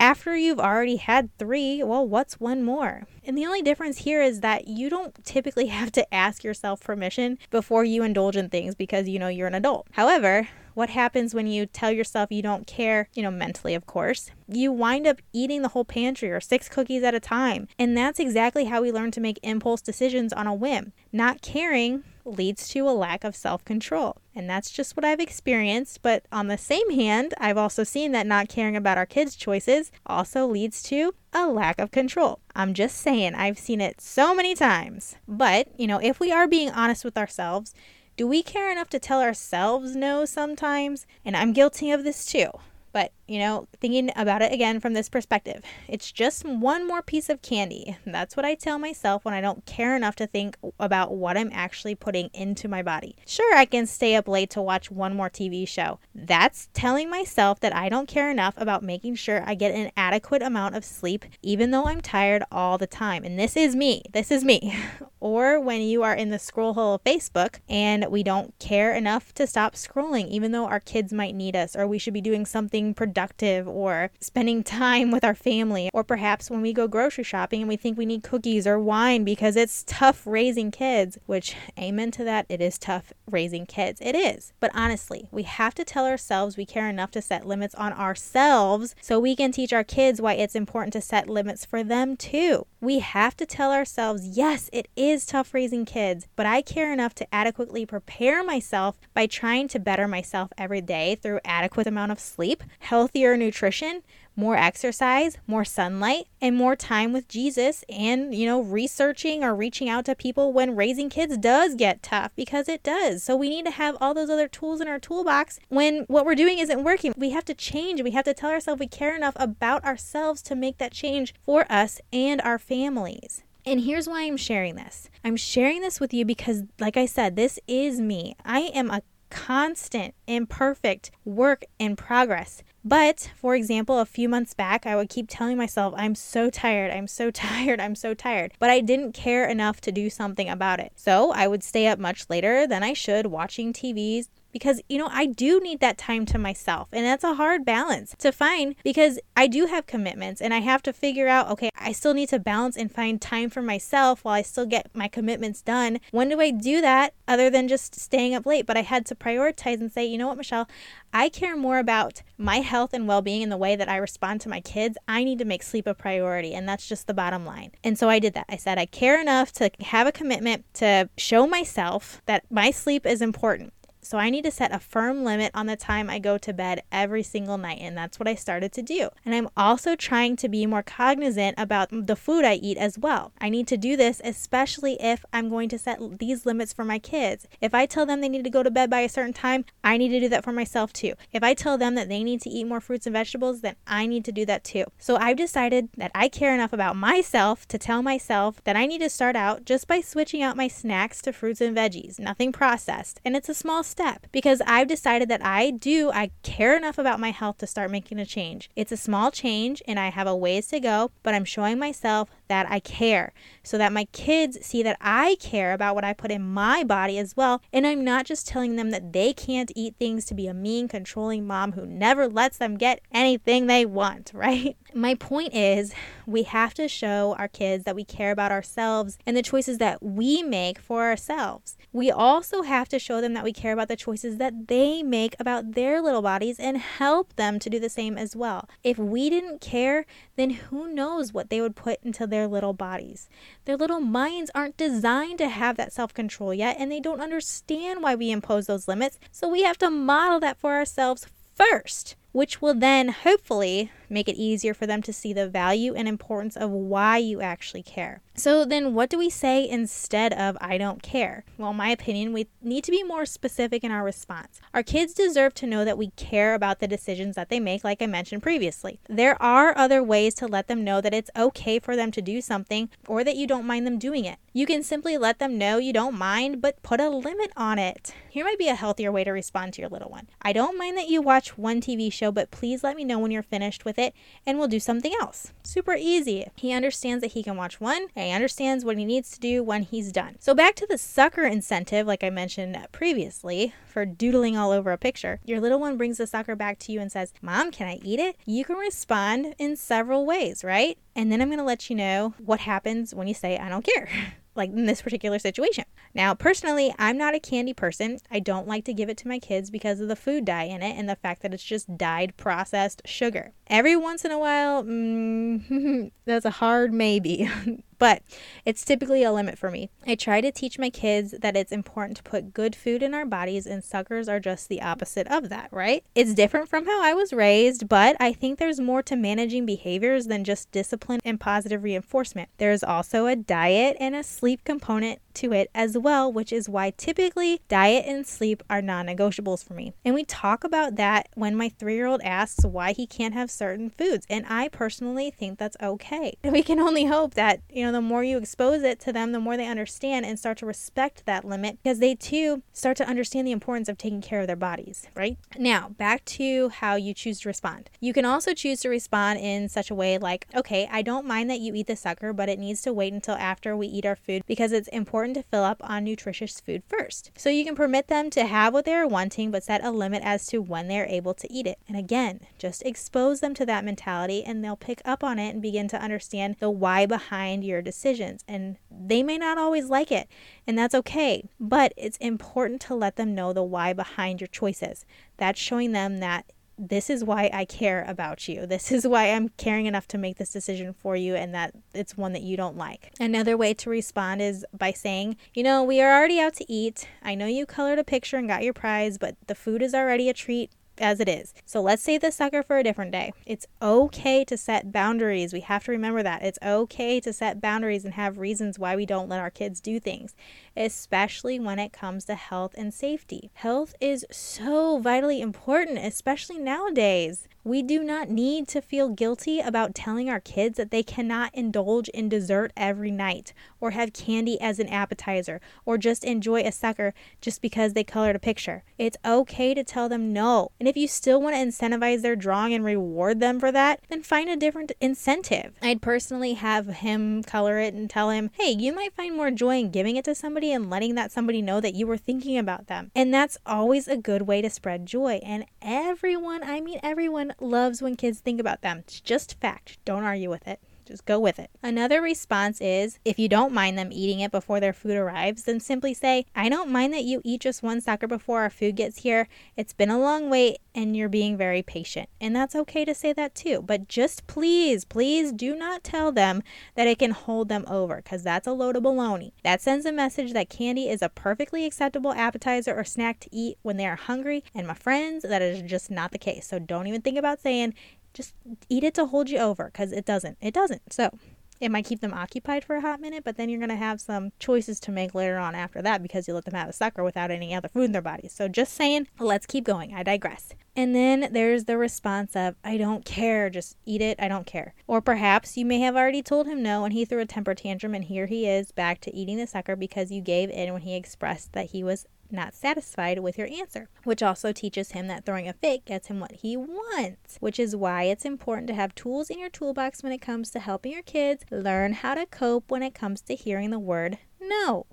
After 0.00 0.36
you've 0.36 0.60
already 0.60 0.96
had 0.96 1.36
three, 1.38 1.82
well, 1.82 2.06
what's 2.06 2.38
one 2.38 2.62
more? 2.62 3.02
And 3.24 3.36
the 3.36 3.46
only 3.46 3.62
difference 3.62 3.98
here 3.98 4.22
is 4.22 4.40
that 4.40 4.68
you 4.68 4.88
don't 4.88 5.24
typically 5.24 5.66
have 5.66 5.90
to 5.92 6.14
ask 6.14 6.44
yourself 6.44 6.80
permission 6.80 7.38
before 7.50 7.84
you 7.84 8.04
indulge 8.04 8.36
in 8.36 8.48
things 8.48 8.76
because 8.76 9.08
you 9.08 9.18
know 9.18 9.26
you're 9.26 9.48
an 9.48 9.54
adult. 9.54 9.88
However, 9.92 10.48
what 10.78 10.90
happens 10.90 11.34
when 11.34 11.48
you 11.48 11.66
tell 11.66 11.90
yourself 11.90 12.30
you 12.30 12.40
don't 12.40 12.64
care, 12.64 13.08
you 13.12 13.20
know, 13.20 13.32
mentally, 13.32 13.74
of 13.74 13.84
course? 13.84 14.30
You 14.46 14.70
wind 14.70 15.08
up 15.08 15.20
eating 15.32 15.62
the 15.62 15.70
whole 15.70 15.84
pantry 15.84 16.30
or 16.30 16.38
six 16.38 16.68
cookies 16.68 17.02
at 17.02 17.16
a 17.16 17.20
time. 17.20 17.66
And 17.80 17.96
that's 17.96 18.20
exactly 18.20 18.66
how 18.66 18.80
we 18.80 18.92
learn 18.92 19.10
to 19.10 19.20
make 19.20 19.40
impulse 19.42 19.80
decisions 19.80 20.32
on 20.32 20.46
a 20.46 20.54
whim. 20.54 20.92
Not 21.10 21.42
caring 21.42 22.04
leads 22.24 22.68
to 22.68 22.88
a 22.88 22.92
lack 22.92 23.24
of 23.24 23.34
self 23.34 23.64
control. 23.64 24.18
And 24.36 24.48
that's 24.48 24.70
just 24.70 24.96
what 24.96 25.04
I've 25.04 25.18
experienced. 25.18 26.00
But 26.00 26.26
on 26.30 26.46
the 26.46 26.56
same 26.56 26.90
hand, 26.90 27.34
I've 27.38 27.58
also 27.58 27.82
seen 27.82 28.12
that 28.12 28.28
not 28.28 28.48
caring 28.48 28.76
about 28.76 28.98
our 28.98 29.06
kids' 29.06 29.34
choices 29.34 29.90
also 30.06 30.46
leads 30.46 30.80
to 30.84 31.12
a 31.32 31.48
lack 31.48 31.80
of 31.80 31.90
control. 31.90 32.38
I'm 32.54 32.72
just 32.72 32.98
saying, 32.98 33.34
I've 33.34 33.58
seen 33.58 33.80
it 33.80 34.00
so 34.00 34.32
many 34.32 34.54
times. 34.54 35.16
But, 35.26 35.68
you 35.76 35.88
know, 35.88 35.98
if 35.98 36.20
we 36.20 36.30
are 36.30 36.46
being 36.46 36.70
honest 36.70 37.04
with 37.04 37.18
ourselves, 37.18 37.74
do 38.18 38.26
we 38.26 38.42
care 38.42 38.70
enough 38.70 38.90
to 38.90 38.98
tell 38.98 39.22
ourselves 39.22 39.94
no 39.94 40.24
sometimes? 40.24 41.06
And 41.24 41.36
I'm 41.36 41.52
guilty 41.52 41.92
of 41.92 42.02
this 42.02 42.26
too. 42.26 42.50
But, 42.92 43.12
you 43.28 43.38
know, 43.38 43.68
thinking 43.78 44.10
about 44.16 44.40
it 44.40 44.52
again 44.52 44.80
from 44.80 44.94
this 44.94 45.08
perspective, 45.10 45.62
it's 45.86 46.10
just 46.10 46.44
one 46.44 46.88
more 46.88 47.02
piece 47.02 47.28
of 47.28 47.42
candy. 47.42 47.96
That's 48.06 48.36
what 48.36 48.46
I 48.46 48.54
tell 48.54 48.78
myself 48.78 49.24
when 49.24 49.34
I 49.34 49.42
don't 49.42 49.64
care 49.66 49.94
enough 49.94 50.16
to 50.16 50.26
think 50.26 50.56
about 50.80 51.14
what 51.14 51.36
I'm 51.36 51.50
actually 51.52 51.94
putting 51.94 52.30
into 52.32 52.68
my 52.68 52.82
body. 52.82 53.16
Sure, 53.26 53.54
I 53.54 53.66
can 53.66 53.86
stay 53.86 54.16
up 54.16 54.26
late 54.26 54.48
to 54.50 54.62
watch 54.62 54.90
one 54.90 55.14
more 55.14 55.28
TV 55.28 55.68
show. 55.68 56.00
That's 56.14 56.70
telling 56.72 57.10
myself 57.10 57.60
that 57.60 57.76
I 57.76 57.90
don't 57.90 58.08
care 58.08 58.30
enough 58.30 58.54
about 58.56 58.82
making 58.82 59.16
sure 59.16 59.42
I 59.44 59.54
get 59.54 59.74
an 59.74 59.92
adequate 59.96 60.42
amount 60.42 60.74
of 60.74 60.84
sleep, 60.84 61.26
even 61.42 61.70
though 61.70 61.86
I'm 61.86 62.00
tired 62.00 62.44
all 62.50 62.78
the 62.78 62.86
time. 62.86 63.24
And 63.24 63.38
this 63.38 63.56
is 63.56 63.76
me. 63.76 64.02
This 64.12 64.30
is 64.30 64.42
me. 64.42 64.74
or 65.20 65.60
when 65.60 65.82
you 65.82 66.02
are 66.02 66.14
in 66.14 66.30
the 66.30 66.38
scroll 66.38 66.74
hole 66.74 66.94
of 66.94 67.04
Facebook 67.04 67.56
and 67.68 68.06
we 68.08 68.22
don't 68.22 68.58
care 68.58 68.94
enough 68.94 69.34
to 69.34 69.46
stop 69.46 69.74
scrolling, 69.74 70.28
even 70.28 70.52
though 70.52 70.66
our 70.66 70.80
kids 70.80 71.12
might 71.12 71.34
need 71.34 71.54
us, 71.54 71.76
or 71.76 71.86
we 71.86 71.98
should 71.98 72.14
be 72.14 72.20
doing 72.22 72.46
something 72.46 72.94
productive 72.94 73.17
or 73.66 74.10
spending 74.20 74.62
time 74.62 75.10
with 75.10 75.24
our 75.24 75.34
family, 75.34 75.90
or 75.92 76.04
perhaps 76.04 76.50
when 76.50 76.60
we 76.60 76.72
go 76.72 76.86
grocery 76.86 77.24
shopping 77.24 77.60
and 77.60 77.68
we 77.68 77.76
think 77.76 77.98
we 77.98 78.06
need 78.06 78.22
cookies 78.22 78.66
or 78.66 78.78
wine 78.78 79.24
because 79.24 79.56
it's 79.56 79.84
tough 79.86 80.26
raising 80.26 80.70
kids, 80.70 81.18
which, 81.26 81.56
amen 81.78 82.10
to 82.12 82.24
that, 82.24 82.46
it 82.48 82.60
is 82.60 82.78
tough 82.78 83.12
raising 83.30 83.66
kids. 83.66 84.00
It 84.00 84.14
is. 84.14 84.52
But 84.60 84.70
honestly, 84.74 85.28
we 85.30 85.42
have 85.44 85.74
to 85.74 85.84
tell 85.84 86.06
ourselves 86.06 86.56
we 86.56 86.66
care 86.66 86.88
enough 86.88 87.10
to 87.12 87.22
set 87.22 87.46
limits 87.46 87.74
on 87.74 87.92
ourselves 87.92 88.94
so 89.00 89.18
we 89.18 89.34
can 89.36 89.52
teach 89.52 89.72
our 89.72 89.84
kids 89.84 90.20
why 90.20 90.34
it's 90.34 90.54
important 90.54 90.92
to 90.92 91.00
set 91.00 91.28
limits 91.28 91.64
for 91.64 91.82
them 91.82 92.16
too. 92.16 92.66
We 92.80 93.00
have 93.00 93.36
to 93.38 93.46
tell 93.46 93.72
ourselves, 93.72 94.36
yes, 94.36 94.70
it 94.72 94.88
is 94.96 95.26
tough 95.26 95.52
raising 95.52 95.84
kids, 95.84 96.28
but 96.36 96.46
I 96.46 96.62
care 96.62 96.92
enough 96.92 97.14
to 97.16 97.34
adequately 97.34 97.84
prepare 97.84 98.44
myself 98.44 98.98
by 99.14 99.26
trying 99.26 99.68
to 99.68 99.78
better 99.80 100.06
myself 100.06 100.52
every 100.56 100.80
day 100.80 101.16
through 101.16 101.40
adequate 101.44 101.86
amount 101.86 102.12
of 102.12 102.20
sleep, 102.20 102.62
healthier 103.08 103.38
nutrition, 103.38 104.02
more 104.36 104.54
exercise, 104.54 105.38
more 105.46 105.64
sunlight, 105.64 106.26
and 106.42 106.54
more 106.54 106.76
time 106.76 107.10
with 107.10 107.26
Jesus 107.26 107.82
and, 107.88 108.34
you 108.34 108.44
know, 108.44 108.60
researching 108.60 109.42
or 109.42 109.54
reaching 109.54 109.88
out 109.88 110.04
to 110.04 110.14
people 110.14 110.52
when 110.52 110.76
raising 110.76 111.08
kids 111.08 111.38
does 111.38 111.74
get 111.74 112.02
tough 112.02 112.32
because 112.36 112.68
it 112.68 112.82
does. 112.82 113.22
So 113.22 113.34
we 113.34 113.48
need 113.48 113.64
to 113.64 113.70
have 113.70 113.96
all 113.98 114.12
those 114.12 114.28
other 114.28 114.46
tools 114.46 114.82
in 114.82 114.88
our 114.88 114.98
toolbox 114.98 115.58
when 115.70 116.00
what 116.08 116.26
we're 116.26 116.34
doing 116.34 116.58
isn't 116.58 116.84
working. 116.84 117.14
We 117.16 117.30
have 117.30 117.46
to 117.46 117.54
change. 117.54 118.02
We 118.02 118.10
have 118.10 118.26
to 118.26 118.34
tell 118.34 118.50
ourselves 118.50 118.78
we 118.78 118.88
care 118.88 119.16
enough 119.16 119.36
about 119.36 119.84
ourselves 119.84 120.42
to 120.42 120.54
make 120.54 120.76
that 120.76 120.92
change 120.92 121.34
for 121.42 121.64
us 121.72 122.02
and 122.12 122.42
our 122.42 122.58
families. 122.58 123.42
And 123.64 123.80
here's 123.80 124.06
why 124.06 124.24
I'm 124.24 124.36
sharing 124.36 124.76
this. 124.76 125.08
I'm 125.24 125.38
sharing 125.38 125.80
this 125.80 125.98
with 125.98 126.12
you 126.12 126.26
because, 126.26 126.64
like 126.78 126.98
I 126.98 127.06
said, 127.06 127.36
this 127.36 127.58
is 127.66 128.02
me. 128.02 128.36
I 128.44 128.60
am 128.74 128.90
a 128.90 129.00
constant, 129.30 130.14
imperfect 130.26 131.10
work 131.24 131.64
in 131.78 131.96
progress. 131.96 132.62
But 132.88 133.30
for 133.36 133.54
example, 133.54 133.98
a 133.98 134.06
few 134.06 134.30
months 134.30 134.54
back, 134.54 134.86
I 134.86 134.96
would 134.96 135.10
keep 135.10 135.26
telling 135.28 135.58
myself, 135.58 135.92
I'm 135.94 136.14
so 136.14 136.48
tired, 136.48 136.90
I'm 136.90 137.06
so 137.06 137.30
tired, 137.46 137.80
I'm 137.80 137.94
so 137.94 138.14
tired. 138.14 138.54
But 138.58 138.70
I 138.70 138.80
didn't 138.80 139.12
care 139.12 139.46
enough 139.46 139.82
to 139.82 139.92
do 139.92 140.08
something 140.08 140.48
about 140.48 140.80
it. 140.80 140.92
So 140.96 141.30
I 141.32 141.48
would 141.48 141.62
stay 141.62 141.86
up 141.86 141.98
much 141.98 142.30
later 142.30 142.66
than 142.66 142.82
I 142.82 142.94
should 142.94 143.26
watching 143.26 143.74
TVs, 143.74 144.28
because 144.52 144.80
you 144.88 144.98
know 144.98 145.08
I 145.10 145.26
do 145.26 145.60
need 145.60 145.80
that 145.80 145.98
time 145.98 146.26
to 146.26 146.38
myself 146.38 146.88
and 146.92 147.04
that's 147.04 147.24
a 147.24 147.34
hard 147.34 147.64
balance 147.64 148.14
to 148.18 148.32
find 148.32 148.74
because 148.82 149.18
I 149.36 149.46
do 149.46 149.66
have 149.66 149.86
commitments 149.86 150.40
and 150.40 150.52
I 150.54 150.58
have 150.58 150.82
to 150.82 150.92
figure 150.92 151.28
out 151.28 151.50
okay 151.50 151.70
I 151.76 151.92
still 151.92 152.14
need 152.14 152.28
to 152.30 152.38
balance 152.38 152.76
and 152.76 152.92
find 152.92 153.20
time 153.20 153.50
for 153.50 153.62
myself 153.62 154.24
while 154.24 154.34
I 154.34 154.42
still 154.42 154.66
get 154.66 154.90
my 154.94 155.08
commitments 155.08 155.62
done. 155.62 156.00
When 156.10 156.28
do 156.28 156.40
I 156.40 156.50
do 156.50 156.80
that 156.80 157.14
other 157.26 157.48
than 157.50 157.68
just 157.68 157.94
staying 157.94 158.34
up 158.34 158.44
late? 158.46 158.66
But 158.66 158.76
I 158.76 158.82
had 158.82 159.06
to 159.06 159.14
prioritize 159.14 159.80
and 159.80 159.90
say 159.90 160.04
you 160.04 160.18
know 160.18 160.28
what 160.28 160.36
Michelle 160.36 160.68
I 161.12 161.28
care 161.28 161.56
more 161.56 161.78
about 161.78 162.22
my 162.36 162.56
health 162.56 162.92
and 162.92 163.08
well-being 163.08 163.42
in 163.42 163.48
the 163.48 163.56
way 163.56 163.76
that 163.76 163.88
I 163.88 163.96
respond 163.96 164.42
to 164.42 164.48
my 164.48 164.60
kids. 164.60 164.98
I 165.06 165.24
need 165.24 165.38
to 165.38 165.44
make 165.44 165.62
sleep 165.62 165.86
a 165.86 165.94
priority 165.94 166.52
and 166.52 166.68
that's 166.68 166.86
just 166.86 167.06
the 167.06 167.14
bottom 167.14 167.46
line. 167.46 167.72
And 167.82 167.98
so 167.98 168.08
I 168.08 168.18
did 168.18 168.34
that. 168.34 168.46
I 168.48 168.56
said 168.56 168.78
I 168.78 168.86
care 168.86 169.20
enough 169.20 169.52
to 169.52 169.70
have 169.80 170.06
a 170.06 170.12
commitment 170.12 170.64
to 170.74 171.08
show 171.16 171.46
myself 171.46 172.20
that 172.26 172.44
my 172.50 172.70
sleep 172.70 173.06
is 173.06 173.22
important 173.22 173.72
So 174.00 174.18
I 174.18 174.30
need 174.30 174.44
to 174.44 174.50
set 174.50 174.74
a 174.74 174.78
firm 174.78 175.24
limit 175.24 175.50
on 175.54 175.66
the 175.66 175.76
time 175.76 176.08
I 176.08 176.18
go 176.18 176.38
to 176.38 176.52
bed 176.52 176.82
every 176.90 177.22
single 177.22 177.58
night. 177.58 177.78
And 177.80 177.96
that's 177.96 178.18
what 178.18 178.28
I 178.28 178.34
started 178.34 178.72
to 178.72 178.82
do. 178.82 179.08
And 179.24 179.34
I'm 179.34 179.48
also 179.56 179.94
trying 179.96 180.36
to 180.36 180.48
be 180.48 180.66
more 180.66 180.82
cognizant 180.82 181.54
about 181.58 181.88
the 181.90 182.16
food 182.16 182.44
I 182.44 182.54
eat 182.54 182.78
as 182.78 182.98
well. 182.98 183.32
I 183.40 183.48
need 183.48 183.66
to 183.68 183.76
do 183.76 183.96
this, 183.96 184.20
especially 184.24 185.00
if 185.00 185.24
I'm 185.32 185.48
going 185.48 185.68
to 185.70 185.78
set 185.78 186.18
these 186.18 186.46
limits 186.46 186.72
for 186.72 186.84
my 186.84 186.98
kids. 186.98 187.46
If 187.60 187.74
I 187.74 187.86
tell 187.86 188.06
them 188.06 188.20
they 188.20 188.28
need 188.28 188.44
to 188.44 188.50
go 188.50 188.62
to 188.62 188.70
bed 188.70 188.90
by 188.90 189.00
a 189.00 189.08
certain 189.08 189.32
time, 189.32 189.64
I 189.84 189.96
need 189.96 190.10
to 190.10 190.20
do 190.20 190.28
that 190.28 190.44
for 190.44 190.52
myself 190.52 190.92
too. 190.92 191.14
If 191.32 191.42
I 191.42 191.54
tell 191.54 191.78
them 191.78 191.94
that 191.94 192.08
they 192.08 192.22
need 192.22 192.40
to 192.42 192.50
eat 192.50 192.64
more 192.64 192.80
fruits 192.80 193.06
and 193.06 193.14
vegetables, 193.14 193.60
then 193.60 193.76
I 193.86 194.06
need 194.06 194.24
to 194.26 194.32
do 194.32 194.46
that 194.46 194.64
too. 194.64 194.84
So 194.98 195.16
I've 195.16 195.36
decided 195.36 195.88
that 195.96 196.10
I 196.14 196.28
care 196.28 196.54
enough 196.54 196.72
about 196.72 196.96
myself 196.96 197.66
to 197.68 197.78
tell 197.78 198.02
myself 198.02 198.62
that 198.64 198.76
I 198.76 198.86
need 198.86 199.00
to 199.00 199.10
start 199.10 199.36
out 199.36 199.64
just 199.64 199.86
by 199.86 200.00
switching 200.00 200.42
out 200.42 200.56
my 200.56 200.68
snacks 200.68 201.20
to 201.22 201.32
fruits 201.32 201.60
and 201.60 201.76
veggies, 201.76 202.18
nothing 202.18 202.52
processed. 202.52 203.20
And 203.24 203.36
it's 203.36 203.48
a 203.48 203.54
small 203.54 203.82
step 203.88 204.26
because 204.32 204.62
I've 204.66 204.88
decided 204.88 205.28
that 205.28 205.44
I 205.44 205.70
do, 205.70 206.10
I 206.12 206.30
care 206.42 206.76
enough 206.76 206.98
about 206.98 207.20
my 207.20 207.30
health 207.30 207.58
to 207.58 207.66
start 207.66 207.90
making 207.90 208.18
a 208.18 208.26
change. 208.26 208.70
It's 208.76 208.92
a 208.92 208.96
small 208.96 209.30
change 209.30 209.82
and 209.88 209.98
I 209.98 210.10
have 210.10 210.26
a 210.26 210.36
ways 210.36 210.68
to 210.68 210.80
go, 210.80 211.10
but 211.22 211.34
I'm 211.34 211.44
showing 211.44 211.78
myself 211.78 212.28
that 212.48 212.70
I 212.70 212.80
care 212.80 213.32
so 213.62 213.78
that 213.78 213.92
my 213.92 214.04
kids 214.06 214.58
see 214.62 214.82
that 214.82 214.96
I 215.00 215.36
care 215.40 215.72
about 215.72 215.94
what 215.94 216.04
I 216.04 216.12
put 216.12 216.30
in 216.30 216.42
my 216.42 216.84
body 216.84 217.18
as 217.18 217.36
well. 217.36 217.62
And 217.72 217.86
I'm 217.86 218.04
not 218.04 218.26
just 218.26 218.48
telling 218.48 218.76
them 218.76 218.90
that 218.90 219.12
they 219.12 219.32
can't 219.32 219.70
eat 219.74 219.96
things 219.98 220.24
to 220.26 220.34
be 220.34 220.46
a 220.46 220.54
mean, 220.54 220.88
controlling 220.88 221.46
mom 221.46 221.72
who 221.72 221.86
never 221.86 222.28
lets 222.28 222.58
them 222.58 222.76
get 222.76 223.00
anything 223.12 223.66
they 223.66 223.84
want, 223.84 224.30
right? 224.34 224.76
My 224.94 225.14
point 225.14 225.54
is, 225.54 225.92
we 226.26 226.42
have 226.44 226.74
to 226.74 226.88
show 226.88 227.34
our 227.38 227.48
kids 227.48 227.84
that 227.84 227.94
we 227.94 228.04
care 228.04 228.30
about 228.30 228.52
ourselves 228.52 229.18
and 229.26 229.36
the 229.36 229.42
choices 229.42 229.78
that 229.78 230.02
we 230.02 230.42
make 230.42 230.78
for 230.78 231.04
ourselves. 231.04 231.76
We 231.92 232.10
also 232.10 232.62
have 232.62 232.88
to 232.90 232.98
show 232.98 233.20
them 233.20 233.34
that 233.34 233.44
we 233.44 233.52
care 233.52 233.72
about 233.72 233.88
the 233.88 233.96
choices 233.96 234.36
that 234.36 234.68
they 234.68 235.02
make 235.02 235.34
about 235.40 235.72
their 235.72 236.02
little 236.02 236.22
bodies 236.22 236.60
and 236.60 236.76
help 236.76 237.34
them 237.36 237.58
to 237.58 237.70
do 237.70 237.80
the 237.80 237.88
same 237.88 238.18
as 238.18 238.36
well. 238.36 238.68
If 238.84 238.98
we 238.98 239.30
didn't 239.30 239.60
care, 239.60 240.04
then 240.36 240.50
who 240.50 240.92
knows 240.92 241.32
what 241.32 241.50
they 241.50 241.60
would 241.60 241.76
put 241.76 241.98
into 242.02 242.26
their 242.26 242.37
little 242.46 242.72
bodies. 242.72 243.28
Their 243.64 243.76
little 243.76 244.00
minds 244.00 244.50
aren't 244.54 244.76
designed 244.76 245.38
to 245.38 245.48
have 245.48 245.76
that 245.76 245.92
self 245.92 246.14
control 246.14 246.54
yet, 246.54 246.76
and 246.78 246.92
they 246.92 247.00
don't 247.00 247.20
understand 247.20 248.02
why 248.02 248.14
we 248.14 248.30
impose 248.30 248.66
those 248.66 248.86
limits. 248.86 249.18
So 249.32 249.48
we 249.48 249.62
have 249.62 249.78
to 249.78 249.90
model 249.90 250.38
that 250.40 250.58
for 250.58 250.74
ourselves 250.74 251.26
first, 251.54 252.14
which 252.32 252.62
will 252.62 252.74
then 252.74 253.08
hopefully 253.08 253.90
make 254.08 254.28
it 254.28 254.36
easier 254.36 254.74
for 254.74 254.86
them 254.86 255.02
to 255.02 255.12
see 255.12 255.32
the 255.32 255.48
value 255.48 255.94
and 255.94 256.08
importance 256.08 256.56
of 256.56 256.70
why 256.70 257.18
you 257.18 257.40
actually 257.40 257.82
care. 257.82 258.20
So, 258.34 258.64
then 258.64 258.94
what 258.94 259.10
do 259.10 259.18
we 259.18 259.30
say 259.30 259.68
instead 259.68 260.32
of 260.32 260.56
I 260.60 260.78
don't 260.78 261.02
care? 261.02 261.44
Well, 261.56 261.70
in 261.70 261.76
my 261.76 261.90
opinion, 261.90 262.32
we 262.32 262.46
need 262.62 262.84
to 262.84 262.92
be 262.92 263.02
more 263.02 263.26
specific 263.26 263.82
in 263.82 263.90
our 263.90 264.04
response. 264.04 264.60
Our 264.72 264.84
kids 264.84 265.12
deserve 265.12 265.54
to 265.54 265.66
know 265.66 265.84
that 265.84 265.98
we 265.98 266.10
care 266.10 266.54
about 266.54 266.78
the 266.78 266.86
decisions 266.86 267.34
that 267.34 267.48
they 267.48 267.58
make, 267.58 267.82
like 267.82 268.00
I 268.00 268.06
mentioned 268.06 268.42
previously. 268.42 269.00
There 269.08 269.40
are 269.42 269.76
other 269.76 270.02
ways 270.04 270.34
to 270.34 270.46
let 270.46 270.68
them 270.68 270.84
know 270.84 271.00
that 271.00 271.14
it's 271.14 271.30
okay 271.36 271.80
for 271.80 271.96
them 271.96 272.12
to 272.12 272.22
do 272.22 272.40
something 272.40 272.90
or 273.08 273.24
that 273.24 273.36
you 273.36 273.46
don't 273.46 273.66
mind 273.66 273.86
them 273.86 273.98
doing 273.98 274.24
it. 274.24 274.38
You 274.52 274.66
can 274.66 274.82
simply 274.82 275.18
let 275.18 275.38
them 275.38 275.58
know 275.58 275.78
you 275.78 275.92
don't 275.92 276.16
mind, 276.16 276.60
but 276.60 276.82
put 276.82 277.00
a 277.00 277.10
limit 277.10 277.52
on 277.56 277.78
it. 277.78 278.14
Here 278.28 278.44
might 278.44 278.58
be 278.58 278.68
a 278.68 278.74
healthier 278.74 279.10
way 279.10 279.24
to 279.24 279.30
respond 279.30 279.72
to 279.74 279.82
your 279.82 279.90
little 279.90 280.10
one. 280.10 280.28
I 280.42 280.52
don't 280.52 280.78
mind 280.78 280.96
that 280.96 281.08
you 281.08 281.20
watch 281.20 281.58
one 281.58 281.80
TV 281.80 282.12
show, 282.12 282.30
but 282.30 282.50
please 282.50 282.84
let 282.84 282.96
me 282.96 283.04
know 283.04 283.18
when 283.18 283.30
you're 283.30 283.42
finished 283.42 283.84
with 283.84 283.97
it 283.98 284.14
and 284.46 284.58
we'll 284.58 284.68
do 284.68 284.80
something 284.80 285.12
else. 285.20 285.52
Super 285.62 285.94
easy. 285.94 286.46
He 286.56 286.72
understands 286.72 287.22
that 287.22 287.32
he 287.32 287.42
can 287.42 287.56
watch 287.56 287.80
one 287.80 288.08
and 288.14 288.26
he 288.26 288.32
understands 288.32 288.84
what 288.84 288.96
he 288.96 289.04
needs 289.04 289.30
to 289.32 289.40
do 289.40 289.62
when 289.62 289.82
he's 289.82 290.12
done. 290.12 290.36
So, 290.40 290.54
back 290.54 290.74
to 290.76 290.86
the 290.86 290.98
sucker 290.98 291.44
incentive, 291.44 292.06
like 292.06 292.24
I 292.24 292.30
mentioned 292.30 292.78
previously, 292.92 293.74
for 293.86 294.06
doodling 294.06 294.56
all 294.56 294.70
over 294.70 294.92
a 294.92 294.98
picture. 294.98 295.40
Your 295.44 295.60
little 295.60 295.80
one 295.80 295.96
brings 295.96 296.18
the 296.18 296.26
sucker 296.26 296.54
back 296.54 296.78
to 296.80 296.92
you 296.92 297.00
and 297.00 297.10
says, 297.10 297.32
Mom, 297.42 297.70
can 297.70 297.88
I 297.88 298.00
eat 298.02 298.20
it? 298.20 298.36
You 298.46 298.64
can 298.64 298.76
respond 298.76 299.54
in 299.58 299.76
several 299.76 300.24
ways, 300.24 300.62
right? 300.62 300.98
And 301.14 301.32
then 301.32 301.42
I'm 301.42 301.48
going 301.48 301.58
to 301.58 301.64
let 301.64 301.90
you 301.90 301.96
know 301.96 302.34
what 302.38 302.60
happens 302.60 303.14
when 303.14 303.26
you 303.26 303.34
say, 303.34 303.58
I 303.58 303.68
don't 303.68 303.84
care. 303.84 304.08
like 304.58 304.70
in 304.70 304.84
this 304.84 305.00
particular 305.00 305.38
situation. 305.38 305.84
Now, 306.14 306.34
personally, 306.34 306.94
I'm 306.98 307.16
not 307.16 307.34
a 307.34 307.40
candy 307.40 307.72
person. 307.72 308.18
I 308.30 308.40
don't 308.40 308.66
like 308.66 308.84
to 308.84 308.92
give 308.92 309.08
it 309.08 309.16
to 309.18 309.28
my 309.28 309.38
kids 309.38 309.70
because 309.70 310.00
of 310.00 310.08
the 310.08 310.16
food 310.16 310.44
dye 310.44 310.64
in 310.64 310.82
it 310.82 310.98
and 310.98 311.08
the 311.08 311.16
fact 311.16 311.42
that 311.42 311.54
it's 311.54 311.62
just 311.62 311.96
dyed 311.96 312.36
processed 312.36 313.00
sugar. 313.06 313.52
Every 313.68 313.96
once 313.96 314.24
in 314.24 314.32
a 314.32 314.38
while, 314.38 314.84
mm, 314.84 316.10
that's 316.26 316.44
a 316.44 316.50
hard 316.50 316.92
maybe. 316.92 317.48
but 317.98 318.22
it's 318.64 318.84
typically 318.84 319.22
a 319.22 319.32
limit 319.32 319.58
for 319.58 319.70
me. 319.70 319.90
I 320.06 320.14
try 320.14 320.40
to 320.40 320.52
teach 320.52 320.78
my 320.78 320.90
kids 320.90 321.34
that 321.40 321.56
it's 321.56 321.72
important 321.72 322.16
to 322.18 322.22
put 322.22 322.54
good 322.54 322.74
food 322.74 323.02
in 323.02 323.14
our 323.14 323.26
bodies, 323.26 323.66
and 323.66 323.82
suckers 323.82 324.28
are 324.28 324.40
just 324.40 324.68
the 324.68 324.82
opposite 324.82 325.26
of 325.28 325.48
that, 325.48 325.68
right? 325.72 326.04
It's 326.14 326.34
different 326.34 326.68
from 326.68 326.86
how 326.86 327.02
I 327.02 327.14
was 327.14 327.32
raised, 327.32 327.88
but 327.88 328.16
I 328.20 328.32
think 328.32 328.58
there's 328.58 328.80
more 328.80 329.02
to 329.04 329.16
managing 329.16 329.66
behaviors 329.66 330.26
than 330.26 330.44
just 330.44 330.70
discipline 330.72 331.20
and 331.24 331.40
positive 331.40 331.82
reinforcement. 331.82 332.48
There's 332.58 332.82
also 332.82 333.26
a 333.26 333.36
diet 333.36 333.96
and 334.00 334.14
a 334.14 334.22
sleep 334.22 334.64
component 334.64 335.20
to 335.38 335.52
it 335.52 335.70
as 335.74 335.96
well, 335.96 336.32
which 336.32 336.52
is 336.52 336.68
why 336.68 336.90
typically 336.90 337.60
diet 337.68 338.04
and 338.06 338.26
sleep 338.26 338.62
are 338.68 338.82
non 338.82 339.06
negotiables 339.06 339.64
for 339.64 339.74
me. 339.74 339.92
And 340.04 340.14
we 340.14 340.24
talk 340.24 340.64
about 340.64 340.96
that 340.96 341.28
when 341.34 341.56
my 341.56 341.68
three 341.68 341.94
year 341.94 342.06
old 342.06 342.20
asks 342.22 342.64
why 342.64 342.92
he 342.92 343.06
can't 343.06 343.34
have 343.34 343.50
certain 343.50 343.90
foods. 343.90 344.26
And 344.28 344.44
I 344.48 344.68
personally 344.68 345.30
think 345.30 345.58
that's 345.58 345.76
okay. 345.82 346.36
We 346.58 346.62
can 346.62 346.80
only 346.80 347.04
hope 347.04 347.34
that, 347.34 347.60
you 347.70 347.84
know, 347.84 347.92
the 347.92 348.00
more 348.00 348.24
you 348.24 348.36
expose 348.36 348.82
it 348.82 348.98
to 349.00 349.12
them, 349.12 349.30
the 349.30 349.38
more 349.38 349.56
they 349.56 349.68
understand 349.68 350.26
and 350.26 350.38
start 350.38 350.58
to 350.58 350.66
respect 350.66 351.24
that 351.26 351.44
limit 351.44 351.78
because 351.80 352.00
they 352.00 352.16
too 352.16 352.62
start 352.72 352.96
to 352.96 353.08
understand 353.08 353.46
the 353.46 353.52
importance 353.52 353.88
of 353.88 353.96
taking 353.96 354.20
care 354.20 354.40
of 354.40 354.48
their 354.48 354.56
bodies, 354.56 355.06
right? 355.14 355.38
Now, 355.56 355.90
back 355.90 356.24
to 356.24 356.70
how 356.70 356.96
you 356.96 357.14
choose 357.14 357.40
to 357.40 357.48
respond. 357.48 357.90
You 358.00 358.12
can 358.12 358.24
also 358.24 358.54
choose 358.54 358.80
to 358.80 358.88
respond 358.88 359.38
in 359.38 359.68
such 359.68 359.90
a 359.90 359.94
way 359.94 360.18
like, 360.18 360.48
okay, 360.54 360.88
I 360.90 361.02
don't 361.02 361.26
mind 361.26 361.48
that 361.50 361.60
you 361.60 361.74
eat 361.74 361.86
the 361.86 361.96
sucker, 361.96 362.32
but 362.32 362.48
it 362.48 362.58
needs 362.58 362.82
to 362.82 362.92
wait 362.92 363.12
until 363.12 363.34
after 363.34 363.76
we 363.76 363.86
eat 363.86 364.06
our 364.06 364.16
food 364.16 364.42
because 364.46 364.72
it's 364.72 364.88
important 364.88 365.27
to 365.34 365.42
fill 365.42 365.64
up 365.64 365.78
on 365.80 366.04
nutritious 366.04 366.60
food 366.60 366.82
first. 366.88 367.30
So 367.36 367.50
you 367.50 367.64
can 367.64 367.74
permit 367.74 368.08
them 368.08 368.30
to 368.30 368.46
have 368.46 368.72
what 368.72 368.84
they 368.84 368.94
are 368.94 369.06
wanting, 369.06 369.50
but 369.50 369.62
set 369.62 369.84
a 369.84 369.90
limit 369.90 370.22
as 370.24 370.46
to 370.48 370.62
when 370.62 370.88
they 370.88 371.00
are 371.00 371.06
able 371.06 371.34
to 371.34 371.52
eat 371.52 371.66
it. 371.66 371.78
And 371.88 371.96
again, 371.96 372.40
just 372.58 372.82
expose 372.82 373.40
them 373.40 373.54
to 373.54 373.66
that 373.66 373.84
mentality 373.84 374.44
and 374.44 374.64
they'll 374.64 374.76
pick 374.76 375.00
up 375.04 375.22
on 375.24 375.38
it 375.38 375.50
and 375.50 375.62
begin 375.62 375.88
to 375.88 376.02
understand 376.02 376.56
the 376.60 376.70
why 376.70 377.06
behind 377.06 377.64
your 377.64 377.82
decisions. 377.82 378.44
And 378.48 378.76
they 378.90 379.22
may 379.22 379.38
not 379.38 379.58
always 379.58 379.88
like 379.88 380.10
it, 380.10 380.28
and 380.66 380.78
that's 380.78 380.94
okay. 380.94 381.48
But 381.60 381.92
it's 381.96 382.16
important 382.18 382.80
to 382.82 382.94
let 382.94 383.16
them 383.16 383.34
know 383.34 383.52
the 383.52 383.62
why 383.62 383.92
behind 383.92 384.40
your 384.40 384.48
choices. 384.48 385.04
That's 385.36 385.60
showing 385.60 385.92
them 385.92 386.18
that 386.18 386.52
this 386.78 387.10
is 387.10 387.24
why 387.24 387.50
I 387.52 387.64
care 387.64 388.04
about 388.06 388.48
you. 388.48 388.66
This 388.66 388.92
is 388.92 389.06
why 389.06 389.32
I'm 389.32 389.48
caring 389.50 389.86
enough 389.86 390.06
to 390.08 390.18
make 390.18 390.38
this 390.38 390.52
decision 390.52 390.92
for 390.92 391.16
you 391.16 391.34
and 391.34 391.52
that 391.54 391.74
it's 391.92 392.16
one 392.16 392.32
that 392.32 392.42
you 392.42 392.56
don't 392.56 392.76
like. 392.76 393.12
Another 393.18 393.56
way 393.56 393.74
to 393.74 393.90
respond 393.90 394.40
is 394.40 394.64
by 394.72 394.92
saying, 394.92 395.36
you 395.54 395.62
know, 395.62 395.82
we 395.82 396.00
are 396.00 396.16
already 396.16 396.40
out 396.40 396.54
to 396.54 396.72
eat. 396.72 397.08
I 397.22 397.34
know 397.34 397.46
you 397.46 397.66
colored 397.66 397.98
a 397.98 398.04
picture 398.04 398.36
and 398.36 398.48
got 398.48 398.62
your 398.62 398.72
prize, 398.72 399.18
but 399.18 399.36
the 399.46 399.54
food 399.54 399.82
is 399.82 399.94
already 399.94 400.28
a 400.28 400.34
treat 400.34 400.70
as 401.00 401.20
it 401.20 401.28
is. 401.28 401.54
So 401.64 401.80
let's 401.80 402.02
save 402.02 402.20
the 402.20 402.30
sucker 402.30 402.62
for 402.62 402.78
a 402.78 402.82
different 402.82 403.12
day. 403.12 403.32
It's 403.46 403.66
okay 403.80 404.44
to 404.44 404.56
set 404.56 404.92
boundaries. 404.92 405.52
We 405.52 405.60
have 405.60 405.84
to 405.84 405.92
remember 405.92 406.22
that. 406.22 406.42
It's 406.42 406.58
okay 406.62 407.20
to 407.20 407.32
set 407.32 407.60
boundaries 407.60 408.04
and 408.04 408.14
have 408.14 408.38
reasons 408.38 408.78
why 408.78 408.96
we 408.96 409.06
don't 409.06 409.28
let 409.28 409.40
our 409.40 409.50
kids 409.50 409.80
do 409.80 410.00
things, 410.00 410.34
especially 410.76 411.58
when 411.58 411.78
it 411.78 411.92
comes 411.92 412.24
to 412.26 412.34
health 412.34 412.74
and 412.76 412.92
safety. 412.92 413.50
Health 413.54 413.94
is 414.00 414.26
so 414.30 414.98
vitally 414.98 415.40
important, 415.40 415.98
especially 415.98 416.58
nowadays. 416.58 417.48
We 417.68 417.82
do 417.82 418.02
not 418.02 418.30
need 418.30 418.66
to 418.68 418.80
feel 418.80 419.10
guilty 419.10 419.60
about 419.60 419.94
telling 419.94 420.30
our 420.30 420.40
kids 420.40 420.78
that 420.78 420.90
they 420.90 421.02
cannot 421.02 421.54
indulge 421.54 422.08
in 422.08 422.30
dessert 422.30 422.72
every 422.78 423.10
night, 423.10 423.52
or 423.78 423.90
have 423.90 424.14
candy 424.14 424.58
as 424.58 424.78
an 424.78 424.88
appetizer, 424.88 425.60
or 425.84 425.98
just 425.98 426.24
enjoy 426.24 426.62
a 426.62 426.72
sucker 426.72 427.12
just 427.42 427.60
because 427.60 427.92
they 427.92 428.04
colored 428.04 428.36
a 428.36 428.38
picture. 428.38 428.84
It's 428.96 429.18
okay 429.22 429.74
to 429.74 429.84
tell 429.84 430.08
them 430.08 430.32
no. 430.32 430.70
And 430.80 430.88
if 430.88 430.96
you 430.96 431.06
still 431.06 431.42
want 431.42 431.56
to 431.56 431.60
incentivize 431.60 432.22
their 432.22 432.36
drawing 432.36 432.72
and 432.72 432.86
reward 432.86 433.38
them 433.38 433.60
for 433.60 433.70
that, 433.70 434.00
then 434.08 434.22
find 434.22 434.48
a 434.48 434.56
different 434.56 434.92
incentive. 434.98 435.74
I'd 435.82 436.00
personally 436.00 436.54
have 436.54 436.86
him 436.86 437.42
color 437.42 437.78
it 437.78 437.92
and 437.92 438.08
tell 438.08 438.30
him, 438.30 438.48
hey, 438.54 438.70
you 438.70 438.94
might 438.94 439.12
find 439.12 439.36
more 439.36 439.50
joy 439.50 439.80
in 439.80 439.90
giving 439.90 440.16
it 440.16 440.24
to 440.24 440.34
somebody 440.34 440.72
and 440.72 440.88
letting 440.88 441.16
that 441.16 441.32
somebody 441.32 441.60
know 441.60 441.82
that 441.82 441.94
you 441.94 442.06
were 442.06 442.16
thinking 442.16 442.56
about 442.56 442.86
them. 442.86 443.10
And 443.14 443.34
that's 443.34 443.58
always 443.66 444.08
a 444.08 444.16
good 444.16 444.40
way 444.40 444.62
to 444.62 444.70
spread 444.70 445.04
joy. 445.04 445.40
And 445.44 445.66
everyone, 445.82 446.62
I 446.62 446.80
mean 446.80 446.98
everyone, 447.02 447.52
loves 447.60 448.02
when 448.02 448.16
kids 448.16 448.40
think 448.40 448.60
about 448.60 448.82
them. 448.82 448.98
It's 448.98 449.20
just 449.20 449.58
fact. 449.60 449.98
Don't 450.04 450.24
argue 450.24 450.50
with 450.50 450.66
it. 450.66 450.80
Just 451.08 451.24
go 451.24 451.38
with 451.40 451.58
it. 451.58 451.70
Another 451.82 452.20
response 452.20 452.82
is 452.82 453.18
if 453.24 453.38
you 453.38 453.48
don't 453.48 453.72
mind 453.72 453.98
them 453.98 454.10
eating 454.12 454.40
it 454.40 454.50
before 454.50 454.78
their 454.78 454.92
food 454.92 455.16
arrives, 455.16 455.62
then 455.62 455.80
simply 455.80 456.12
say, 456.12 456.44
I 456.54 456.68
don't 456.68 456.90
mind 456.90 457.14
that 457.14 457.24
you 457.24 457.40
eat 457.44 457.62
just 457.62 457.82
one 457.82 458.02
sucker 458.02 458.26
before 458.26 458.60
our 458.60 458.68
food 458.68 458.94
gets 458.94 459.22
here. 459.22 459.48
It's 459.74 459.94
been 459.94 460.10
a 460.10 460.18
long 460.18 460.50
wait 460.50 460.78
and 460.94 461.16
you're 461.16 461.30
being 461.30 461.56
very 461.56 461.82
patient. 461.82 462.28
And 462.42 462.54
that's 462.54 462.74
okay 462.74 463.06
to 463.06 463.14
say 463.14 463.32
that 463.32 463.54
too. 463.54 463.80
But 463.80 464.06
just 464.06 464.46
please, 464.46 465.06
please 465.06 465.50
do 465.50 465.74
not 465.74 466.04
tell 466.04 466.30
them 466.30 466.62
that 466.94 467.06
it 467.06 467.18
can 467.18 467.30
hold 467.30 467.70
them 467.70 467.84
over 467.88 468.16
because 468.16 468.42
that's 468.42 468.66
a 468.66 468.72
load 468.72 468.96
of 468.96 469.04
baloney. 469.04 469.52
That 469.64 469.80
sends 469.80 470.04
a 470.04 470.12
message 470.12 470.52
that 470.52 470.68
candy 470.68 471.08
is 471.08 471.22
a 471.22 471.30
perfectly 471.30 471.86
acceptable 471.86 472.34
appetizer 472.34 472.94
or 472.94 473.04
snack 473.04 473.40
to 473.40 473.48
eat 473.50 473.78
when 473.80 473.96
they 473.96 474.06
are 474.06 474.16
hungry. 474.16 474.62
And 474.74 474.86
my 474.86 474.94
friends, 474.94 475.44
that 475.48 475.62
is 475.62 475.80
just 475.88 476.10
not 476.10 476.32
the 476.32 476.38
case. 476.38 476.66
So 476.66 476.78
don't 476.78 477.06
even 477.06 477.22
think 477.22 477.38
about 477.38 477.60
saying 477.60 477.94
just 478.38 478.54
eat 478.88 479.02
it 479.02 479.14
to 479.14 479.26
hold 479.26 479.50
you 479.50 479.58
over 479.58 479.86
because 479.86 480.12
it 480.12 480.24
doesn't. 480.24 480.56
It 480.60 480.72
doesn't. 480.72 481.12
So 481.12 481.36
it 481.80 481.90
might 481.90 482.04
keep 482.04 482.20
them 482.20 482.32
occupied 482.32 482.84
for 482.84 482.96
a 482.96 483.00
hot 483.00 483.20
minute, 483.20 483.42
but 483.44 483.56
then 483.56 483.68
you're 483.68 483.80
going 483.80 483.88
to 483.88 483.96
have 483.96 484.20
some 484.20 484.52
choices 484.60 485.00
to 485.00 485.10
make 485.10 485.34
later 485.34 485.58
on 485.58 485.74
after 485.74 486.00
that 486.02 486.22
because 486.22 486.46
you 486.46 486.54
let 486.54 486.64
them 486.64 486.74
have 486.74 486.88
a 486.88 486.92
sucker 486.92 487.24
without 487.24 487.50
any 487.50 487.74
other 487.74 487.88
food 487.88 488.04
in 488.04 488.12
their 488.12 488.22
bodies. 488.22 488.52
So 488.52 488.68
just 488.68 488.94
saying, 488.94 489.26
let's 489.40 489.66
keep 489.66 489.84
going. 489.84 490.14
I 490.14 490.22
digress. 490.22 490.72
And 490.94 491.14
then 491.14 491.48
there's 491.52 491.84
the 491.84 491.98
response 491.98 492.54
of, 492.54 492.76
I 492.84 492.96
don't 492.96 493.24
care, 493.24 493.70
just 493.70 493.96
eat 494.06 494.20
it, 494.20 494.38
I 494.40 494.46
don't 494.46 494.66
care. 494.66 494.94
Or 495.08 495.20
perhaps 495.20 495.76
you 495.76 495.84
may 495.84 495.98
have 496.00 496.16
already 496.16 496.42
told 496.42 496.68
him 496.68 496.82
no 496.82 497.04
and 497.04 497.12
he 497.12 497.24
threw 497.24 497.40
a 497.40 497.46
temper 497.46 497.74
tantrum 497.74 498.14
and 498.14 498.24
here 498.24 498.46
he 498.46 498.68
is 498.68 498.92
back 498.92 499.20
to 499.22 499.34
eating 499.34 499.56
the 499.56 499.66
sucker 499.66 499.96
because 499.96 500.30
you 500.30 500.40
gave 500.40 500.70
in 500.70 500.92
when 500.92 501.02
he 501.02 501.16
expressed 501.16 501.72
that 501.72 501.90
he 501.90 502.04
was 502.04 502.26
not 502.50 502.74
satisfied 502.74 503.38
with 503.40 503.58
your 503.58 503.68
answer, 503.68 504.08
which 504.24 504.42
also 504.42 504.72
teaches 504.72 505.12
him 505.12 505.26
that 505.28 505.44
throwing 505.44 505.68
a 505.68 505.72
fit 505.72 506.04
gets 506.04 506.28
him 506.28 506.40
what 506.40 506.52
he 506.52 506.76
wants, 506.76 507.56
which 507.60 507.78
is 507.78 507.96
why 507.96 508.24
it's 508.24 508.44
important 508.44 508.88
to 508.88 508.94
have 508.94 509.14
tools 509.14 509.50
in 509.50 509.58
your 509.58 509.70
toolbox 509.70 510.22
when 510.22 510.32
it 510.32 510.40
comes 510.40 510.70
to 510.70 510.80
helping 510.80 511.12
your 511.12 511.22
kids 511.22 511.64
learn 511.70 512.12
how 512.12 512.34
to 512.34 512.46
cope 512.46 512.90
when 512.90 513.02
it 513.02 513.14
comes 513.14 513.40
to 513.42 513.54
hearing 513.54 513.90
the 513.90 513.98
word 513.98 514.38
no. 514.60 515.06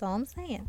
That's 0.00 0.02
all 0.02 0.14
I'm 0.14 0.24
saying. 0.24 0.68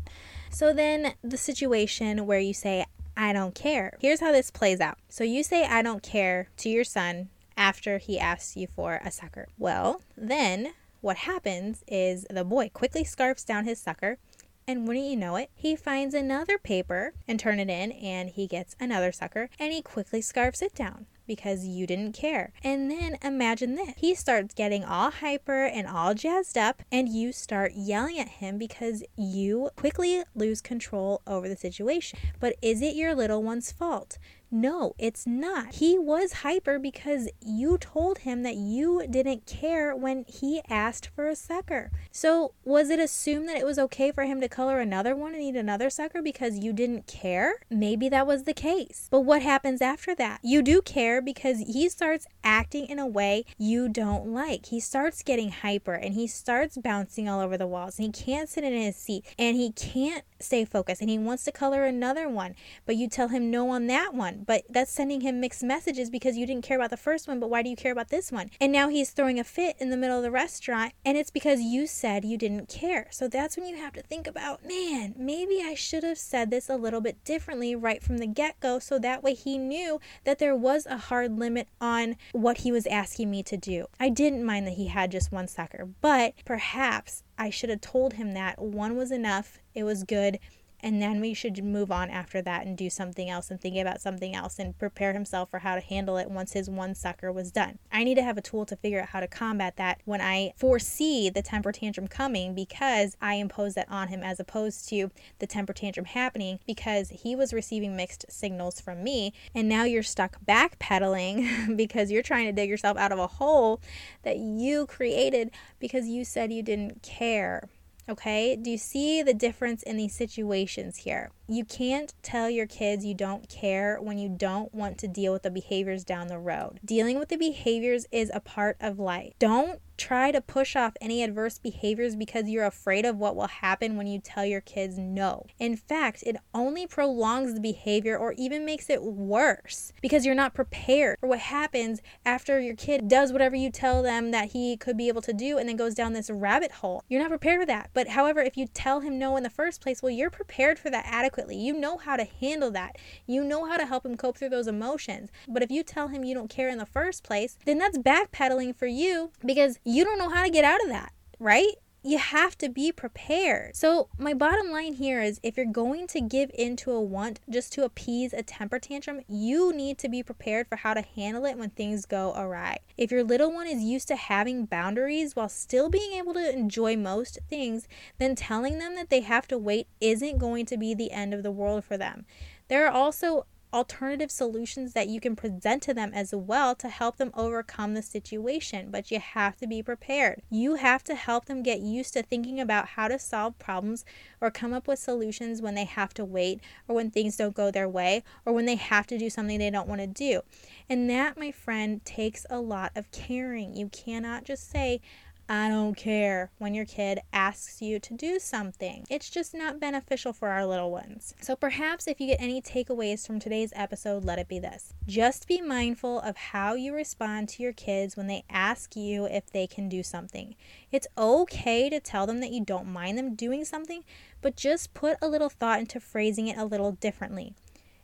So 0.50 0.72
then 0.72 1.14
the 1.22 1.36
situation 1.36 2.26
where 2.26 2.38
you 2.38 2.54
say, 2.54 2.84
I 3.16 3.32
don't 3.32 3.54
care. 3.54 3.96
Here's 4.00 4.20
how 4.20 4.32
this 4.32 4.50
plays 4.50 4.80
out. 4.80 4.98
So 5.08 5.24
you 5.24 5.42
say, 5.42 5.64
I 5.64 5.82
don't 5.82 6.02
care 6.02 6.48
to 6.58 6.68
your 6.68 6.84
son 6.84 7.28
after 7.56 7.98
he 7.98 8.18
asks 8.18 8.56
you 8.56 8.66
for 8.66 9.00
a 9.04 9.10
sucker. 9.10 9.48
Well, 9.58 10.02
then 10.16 10.72
what 11.00 11.18
happens 11.18 11.82
is 11.86 12.26
the 12.30 12.44
boy 12.44 12.70
quickly 12.72 13.04
scarfs 13.04 13.44
down 13.44 13.64
his 13.64 13.80
sucker 13.80 14.18
and 14.66 14.86
wouldn't 14.86 15.06
you 15.06 15.16
know 15.16 15.36
it, 15.36 15.50
he 15.54 15.76
finds 15.76 16.14
another 16.14 16.58
paper 16.58 17.14
and 17.26 17.38
turn 17.38 17.58
it 17.58 17.70
in 17.70 17.92
and 17.92 18.30
he 18.30 18.46
gets 18.46 18.76
another 18.80 19.12
sucker 19.12 19.48
and 19.58 19.72
he 19.72 19.82
quickly 19.82 20.20
scarfs 20.20 20.62
it 20.62 20.74
down 20.74 21.06
because 21.26 21.64
you 21.64 21.86
didn't 21.86 22.12
care. 22.12 22.52
And 22.62 22.90
then 22.90 23.16
imagine 23.22 23.74
this. 23.74 23.94
He 23.96 24.14
starts 24.14 24.54
getting 24.54 24.84
all 24.84 25.10
hyper 25.10 25.64
and 25.64 25.86
all 25.86 26.14
jazzed 26.14 26.58
up 26.58 26.82
and 26.90 27.08
you 27.08 27.32
start 27.32 27.72
yelling 27.74 28.18
at 28.18 28.28
him 28.28 28.58
because 28.58 29.02
you 29.16 29.70
quickly 29.76 30.22
lose 30.34 30.60
control 30.60 31.22
over 31.26 31.48
the 31.48 31.56
situation. 31.56 32.18
But 32.40 32.56
is 32.60 32.82
it 32.82 32.96
your 32.96 33.14
little 33.14 33.42
one's 33.42 33.72
fault? 33.72 34.18
No, 34.54 34.94
it's 34.98 35.26
not. 35.26 35.76
He 35.76 35.98
was 35.98 36.44
hyper 36.44 36.78
because 36.78 37.30
you 37.40 37.78
told 37.78 38.18
him 38.18 38.42
that 38.42 38.56
you 38.56 39.06
didn't 39.08 39.46
care 39.46 39.96
when 39.96 40.26
he 40.28 40.60
asked 40.68 41.08
for 41.16 41.26
a 41.26 41.34
sucker. 41.34 41.90
So, 42.10 42.52
was 42.62 42.90
it 42.90 42.98
assumed 42.98 43.48
that 43.48 43.56
it 43.56 43.64
was 43.64 43.78
okay 43.78 44.12
for 44.12 44.24
him 44.24 44.42
to 44.42 44.48
color 44.50 44.78
another 44.78 45.16
one 45.16 45.32
and 45.32 45.42
eat 45.42 45.56
another 45.56 45.88
sucker 45.88 46.20
because 46.20 46.58
you 46.58 46.74
didn't 46.74 47.06
care? 47.06 47.54
Maybe 47.70 48.10
that 48.10 48.26
was 48.26 48.42
the 48.42 48.52
case. 48.52 49.08
But 49.10 49.20
what 49.20 49.40
happens 49.40 49.80
after 49.80 50.14
that? 50.16 50.40
You 50.42 50.60
do 50.60 50.82
care 50.82 51.22
because 51.22 51.60
he 51.60 51.88
starts 51.88 52.26
acting 52.44 52.84
in 52.86 52.98
a 52.98 53.06
way 53.06 53.46
you 53.56 53.88
don't 53.88 54.34
like. 54.34 54.66
He 54.66 54.80
starts 54.80 55.22
getting 55.22 55.50
hyper 55.50 55.94
and 55.94 56.12
he 56.12 56.26
starts 56.26 56.76
bouncing 56.76 57.26
all 57.26 57.40
over 57.40 57.56
the 57.56 57.66
walls 57.66 57.98
and 57.98 58.14
he 58.14 58.24
can't 58.24 58.50
sit 58.50 58.64
in 58.64 58.74
his 58.74 58.96
seat 58.96 59.24
and 59.38 59.56
he 59.56 59.72
can't 59.72 60.24
stay 60.40 60.64
focused 60.66 61.00
and 61.00 61.08
he 61.08 61.18
wants 61.18 61.44
to 61.44 61.52
color 61.52 61.84
another 61.84 62.28
one, 62.28 62.54
but 62.84 62.96
you 62.96 63.08
tell 63.08 63.28
him 63.28 63.50
no 63.50 63.70
on 63.70 63.86
that 63.86 64.12
one. 64.12 64.41
But 64.46 64.64
that's 64.68 64.92
sending 64.92 65.20
him 65.20 65.40
mixed 65.40 65.62
messages 65.62 66.10
because 66.10 66.36
you 66.36 66.46
didn't 66.46 66.64
care 66.64 66.76
about 66.76 66.90
the 66.90 66.96
first 66.96 67.28
one, 67.28 67.40
but 67.40 67.50
why 67.50 67.62
do 67.62 67.70
you 67.70 67.76
care 67.76 67.92
about 67.92 68.08
this 68.08 68.32
one? 68.32 68.50
And 68.60 68.72
now 68.72 68.88
he's 68.88 69.10
throwing 69.10 69.38
a 69.38 69.44
fit 69.44 69.76
in 69.78 69.90
the 69.90 69.96
middle 69.96 70.16
of 70.16 70.22
the 70.22 70.30
restaurant 70.30 70.92
and 71.04 71.16
it's 71.16 71.30
because 71.30 71.60
you 71.60 71.86
said 71.86 72.24
you 72.24 72.36
didn't 72.36 72.68
care. 72.68 73.08
So 73.10 73.28
that's 73.28 73.56
when 73.56 73.66
you 73.66 73.76
have 73.76 73.92
to 73.94 74.02
think 74.02 74.26
about, 74.26 74.64
man, 74.66 75.14
maybe 75.16 75.62
I 75.64 75.74
should 75.74 76.04
have 76.04 76.18
said 76.18 76.50
this 76.50 76.68
a 76.68 76.76
little 76.76 77.00
bit 77.00 77.22
differently 77.24 77.74
right 77.74 78.02
from 78.02 78.18
the 78.18 78.26
get 78.26 78.58
go 78.60 78.78
so 78.78 78.98
that 78.98 79.22
way 79.22 79.34
he 79.34 79.58
knew 79.58 80.00
that 80.24 80.38
there 80.38 80.56
was 80.56 80.86
a 80.86 80.96
hard 80.96 81.38
limit 81.38 81.68
on 81.80 82.16
what 82.32 82.58
he 82.58 82.72
was 82.72 82.86
asking 82.86 83.30
me 83.30 83.42
to 83.44 83.56
do. 83.56 83.86
I 83.98 84.08
didn't 84.08 84.44
mind 84.44 84.66
that 84.66 84.74
he 84.74 84.86
had 84.86 85.12
just 85.12 85.32
one 85.32 85.48
sucker, 85.48 85.88
but 86.00 86.34
perhaps 86.44 87.22
I 87.38 87.50
should 87.50 87.70
have 87.70 87.80
told 87.80 88.14
him 88.14 88.32
that 88.34 88.60
one 88.60 88.96
was 88.96 89.10
enough, 89.10 89.58
it 89.74 89.84
was 89.84 90.04
good, 90.04 90.38
and 90.82 91.00
then 91.00 91.20
we 91.20 91.32
should 91.34 91.62
move 91.62 91.92
on 91.92 92.10
after 92.10 92.42
that 92.42 92.66
and 92.66 92.76
do 92.76 92.90
something 92.90 93.30
else 93.30 93.50
and 93.50 93.60
think 93.60 93.76
about 93.76 94.00
something 94.00 94.34
else 94.34 94.58
and 94.58 94.78
prepare 94.78 95.12
himself 95.12 95.50
for 95.50 95.60
how 95.60 95.74
to 95.74 95.80
handle 95.80 96.16
it 96.16 96.30
once 96.30 96.52
his 96.52 96.68
one 96.68 96.94
sucker 96.94 97.30
was 97.30 97.52
done. 97.52 97.78
I 97.92 98.04
need 98.04 98.16
to 98.16 98.22
have 98.22 98.36
a 98.36 98.42
tool 98.42 98.66
to 98.66 98.76
figure 98.76 99.00
out 99.00 99.10
how 99.10 99.20
to 99.20 99.28
combat 99.28 99.76
that 99.76 100.00
when 100.04 100.20
I 100.20 100.52
foresee 100.56 101.30
the 101.30 101.42
temper 101.42 101.72
tantrum 101.72 102.08
coming 102.08 102.54
because 102.54 103.16
I 103.20 103.34
impose 103.34 103.74
that 103.74 103.90
on 103.90 104.08
him 104.08 104.22
as 104.22 104.40
opposed 104.40 104.88
to 104.88 105.10
the 105.38 105.46
temper 105.46 105.72
tantrum 105.72 106.06
happening 106.06 106.58
because 106.66 107.10
he 107.10 107.36
was 107.36 107.52
receiving 107.52 107.96
mixed 107.96 108.26
signals 108.28 108.80
from 108.80 109.04
me 109.04 109.32
and 109.54 109.68
now 109.68 109.84
you're 109.84 110.02
stuck 110.02 110.44
backpedaling 110.44 111.76
because 111.76 112.10
you're 112.10 112.22
trying 112.22 112.46
to 112.46 112.52
dig 112.52 112.68
yourself 112.68 112.96
out 112.96 113.12
of 113.12 113.18
a 113.18 113.26
hole 113.26 113.80
that 114.22 114.38
you 114.38 114.86
created 114.86 115.50
because 115.78 116.08
you 116.08 116.24
said 116.24 116.52
you 116.52 116.62
didn't 116.62 117.02
care. 117.02 117.68
Okay, 118.08 118.56
do 118.56 118.70
you 118.70 118.78
see 118.78 119.22
the 119.22 119.34
difference 119.34 119.82
in 119.82 119.96
these 119.96 120.14
situations 120.14 120.98
here? 120.98 121.30
You 121.48 121.64
can't 121.64 122.14
tell 122.22 122.48
your 122.48 122.66
kids 122.66 123.04
you 123.04 123.14
don't 123.14 123.48
care 123.48 123.98
when 124.00 124.18
you 124.18 124.28
don't 124.28 124.74
want 124.74 124.98
to 124.98 125.08
deal 125.08 125.32
with 125.32 125.42
the 125.42 125.50
behaviors 125.50 126.04
down 126.04 126.28
the 126.28 126.38
road. 126.38 126.80
Dealing 126.84 127.18
with 127.18 127.28
the 127.28 127.36
behaviors 127.36 128.06
is 128.12 128.30
a 128.32 128.40
part 128.40 128.76
of 128.80 128.98
life. 128.98 129.34
Don't 129.38 129.80
try 130.02 130.32
to 130.32 130.40
push 130.40 130.74
off 130.74 130.96
any 131.00 131.22
adverse 131.22 131.58
behaviors 131.58 132.16
because 132.16 132.48
you're 132.48 132.64
afraid 132.64 133.04
of 133.04 133.16
what 133.16 133.36
will 133.36 133.46
happen 133.46 133.96
when 133.96 134.06
you 134.06 134.18
tell 134.18 134.44
your 134.44 134.60
kids 134.60 134.98
no. 134.98 135.46
In 135.58 135.76
fact, 135.76 136.24
it 136.26 136.36
only 136.52 136.86
prolongs 136.88 137.54
the 137.54 137.60
behavior 137.60 138.16
or 138.16 138.32
even 138.36 138.64
makes 138.64 138.90
it 138.90 139.02
worse 139.02 139.92
because 140.00 140.26
you're 140.26 140.34
not 140.34 140.54
prepared 140.54 141.18
for 141.20 141.28
what 141.28 141.38
happens 141.38 142.00
after 142.24 142.58
your 142.58 142.74
kid 142.74 143.06
does 143.06 143.32
whatever 143.32 143.54
you 143.54 143.70
tell 143.70 144.02
them 144.02 144.32
that 144.32 144.50
he 144.50 144.76
could 144.76 144.96
be 144.96 145.08
able 145.08 145.22
to 145.22 145.32
do 145.32 145.56
and 145.56 145.68
then 145.68 145.76
goes 145.76 145.94
down 145.94 146.12
this 146.12 146.30
rabbit 146.30 146.72
hole. 146.72 147.04
You're 147.08 147.20
not 147.22 147.28
prepared 147.30 147.60
for 147.60 147.66
that. 147.66 147.90
But 147.94 148.08
however, 148.08 148.40
if 148.40 148.56
you 148.56 148.66
tell 148.66 149.00
him 149.00 149.18
no 149.18 149.36
in 149.36 149.44
the 149.44 149.50
first 149.50 149.80
place, 149.80 150.02
well, 150.02 150.10
you're 150.10 150.30
prepared 150.30 150.78
for 150.78 150.90
that 150.90 151.06
adequately. 151.32 151.56
You 151.56 151.72
know 151.72 151.96
how 151.96 152.16
to 152.16 152.24
handle 152.24 152.70
that. 152.72 152.96
You 153.26 153.42
know 153.42 153.64
how 153.64 153.76
to 153.76 153.86
help 153.86 154.04
him 154.04 154.16
cope 154.16 154.36
through 154.36 154.50
those 154.50 154.66
emotions. 154.66 155.30
But 155.48 155.62
if 155.62 155.70
you 155.70 155.82
tell 155.82 156.08
him 156.08 156.24
you 156.24 156.34
don't 156.34 156.50
care 156.50 156.68
in 156.68 156.78
the 156.78 156.86
first 156.86 157.24
place, 157.24 157.56
then 157.64 157.78
that's 157.78 157.98
backpedaling 157.98 158.76
for 158.76 158.86
you 158.86 159.30
because 159.44 159.78
you 159.84 160.04
don't 160.04 160.18
know 160.18 160.28
how 160.28 160.44
to 160.44 160.50
get 160.50 160.64
out 160.64 160.82
of 160.82 160.88
that, 160.88 161.12
right? 161.38 161.74
You 162.04 162.18
have 162.18 162.58
to 162.58 162.68
be 162.68 162.90
prepared. 162.90 163.76
So, 163.76 164.08
my 164.18 164.34
bottom 164.34 164.72
line 164.72 164.94
here 164.94 165.22
is 165.22 165.38
if 165.44 165.56
you're 165.56 165.66
going 165.66 166.08
to 166.08 166.20
give 166.20 166.50
in 166.52 166.74
to 166.78 166.90
a 166.90 167.00
want 167.00 167.38
just 167.48 167.72
to 167.74 167.84
appease 167.84 168.32
a 168.32 168.42
temper 168.42 168.80
tantrum, 168.80 169.20
you 169.28 169.72
need 169.72 169.98
to 169.98 170.08
be 170.08 170.20
prepared 170.24 170.66
for 170.66 170.74
how 170.74 170.94
to 170.94 171.02
handle 171.02 171.44
it 171.44 171.56
when 171.56 171.70
things 171.70 172.04
go 172.04 172.34
awry. 172.34 172.78
If 172.96 173.12
your 173.12 173.22
little 173.22 173.52
one 173.52 173.68
is 173.68 173.84
used 173.84 174.08
to 174.08 174.16
having 174.16 174.66
boundaries 174.66 175.36
while 175.36 175.48
still 175.48 175.88
being 175.88 176.14
able 176.14 176.34
to 176.34 176.52
enjoy 176.52 176.96
most 176.96 177.38
things, 177.48 177.86
then 178.18 178.34
telling 178.34 178.80
them 178.80 178.96
that 178.96 179.08
they 179.08 179.20
have 179.20 179.46
to 179.48 179.56
wait 179.56 179.86
isn't 180.00 180.38
going 180.38 180.66
to 180.66 180.76
be 180.76 180.94
the 180.94 181.12
end 181.12 181.32
of 181.32 181.44
the 181.44 181.52
world 181.52 181.84
for 181.84 181.96
them. 181.96 182.26
There 182.66 182.84
are 182.84 182.92
also 182.92 183.46
alternative 183.72 184.30
solutions 184.30 184.92
that 184.92 185.08
you 185.08 185.20
can 185.20 185.34
present 185.34 185.82
to 185.82 185.94
them 185.94 186.12
as 186.14 186.34
well 186.34 186.74
to 186.74 186.88
help 186.88 187.16
them 187.16 187.30
overcome 187.34 187.94
the 187.94 188.02
situation. 188.02 188.90
But 188.90 189.10
you 189.10 189.18
have 189.18 189.56
to 189.58 189.66
be 189.66 189.82
prepared. 189.82 190.42
You 190.50 190.74
have 190.76 191.02
to 191.04 191.14
help 191.14 191.46
them 191.46 191.62
get 191.62 191.80
used 191.80 192.12
to 192.14 192.22
thinking 192.22 192.60
about 192.60 192.88
how 192.88 193.08
to 193.08 193.18
solve 193.18 193.58
problems 193.58 194.04
or 194.40 194.50
come 194.50 194.72
up 194.72 194.86
with 194.86 194.98
solutions 194.98 195.62
when 195.62 195.74
they 195.74 195.84
have 195.84 196.12
to 196.14 196.24
wait 196.24 196.60
or 196.88 196.94
when 196.94 197.10
things 197.10 197.36
don't 197.36 197.54
go 197.54 197.70
their 197.70 197.88
way 197.88 198.22
or 198.44 198.52
when 198.52 198.66
they 198.66 198.76
have 198.76 199.06
to 199.08 199.18
do 199.18 199.30
something 199.30 199.58
they 199.58 199.70
don't 199.70 199.88
want 199.88 200.00
to 200.00 200.06
do. 200.06 200.42
And 200.88 201.08
that, 201.08 201.38
my 201.38 201.50
friend, 201.50 202.04
takes 202.04 202.44
a 202.50 202.60
lot 202.60 202.92
of 202.94 203.10
caring. 203.10 203.76
You 203.76 203.88
cannot 203.88 204.44
just 204.44 204.70
say, 204.70 205.00
I 205.48 205.68
don't 205.68 205.94
care 205.94 206.50
when 206.58 206.74
your 206.74 206.84
kid 206.84 207.20
asks 207.32 207.82
you 207.82 207.98
to 207.98 208.14
do 208.14 208.38
something. 208.38 209.04
It's 209.10 209.28
just 209.28 209.54
not 209.54 209.80
beneficial 209.80 210.32
for 210.32 210.48
our 210.48 210.64
little 210.64 210.90
ones. 210.90 211.34
So 211.40 211.56
perhaps 211.56 212.06
if 212.06 212.20
you 212.20 212.28
get 212.28 212.40
any 212.40 212.62
takeaways 212.62 213.26
from 213.26 213.38
today's 213.38 213.72
episode, 213.74 214.24
let 214.24 214.38
it 214.38 214.48
be 214.48 214.58
this. 214.58 214.94
Just 215.06 215.46
be 215.46 215.60
mindful 215.60 216.20
of 216.20 216.36
how 216.36 216.74
you 216.74 216.94
respond 216.94 217.48
to 217.50 217.62
your 217.62 217.72
kids 217.72 218.16
when 218.16 218.28
they 218.28 218.44
ask 218.48 218.96
you 218.96 219.26
if 219.26 219.50
they 219.50 219.66
can 219.66 219.88
do 219.88 220.02
something. 220.02 220.54
It's 220.90 221.08
okay 221.18 221.90
to 221.90 222.00
tell 222.00 222.26
them 222.26 222.40
that 222.40 222.52
you 222.52 222.64
don't 222.64 222.86
mind 222.86 223.18
them 223.18 223.34
doing 223.34 223.64
something, 223.64 224.04
but 224.40 224.56
just 224.56 224.94
put 224.94 225.16
a 225.20 225.28
little 225.28 225.50
thought 225.50 225.80
into 225.80 226.00
phrasing 226.00 226.48
it 226.48 226.56
a 226.56 226.64
little 226.64 226.92
differently. 226.92 227.54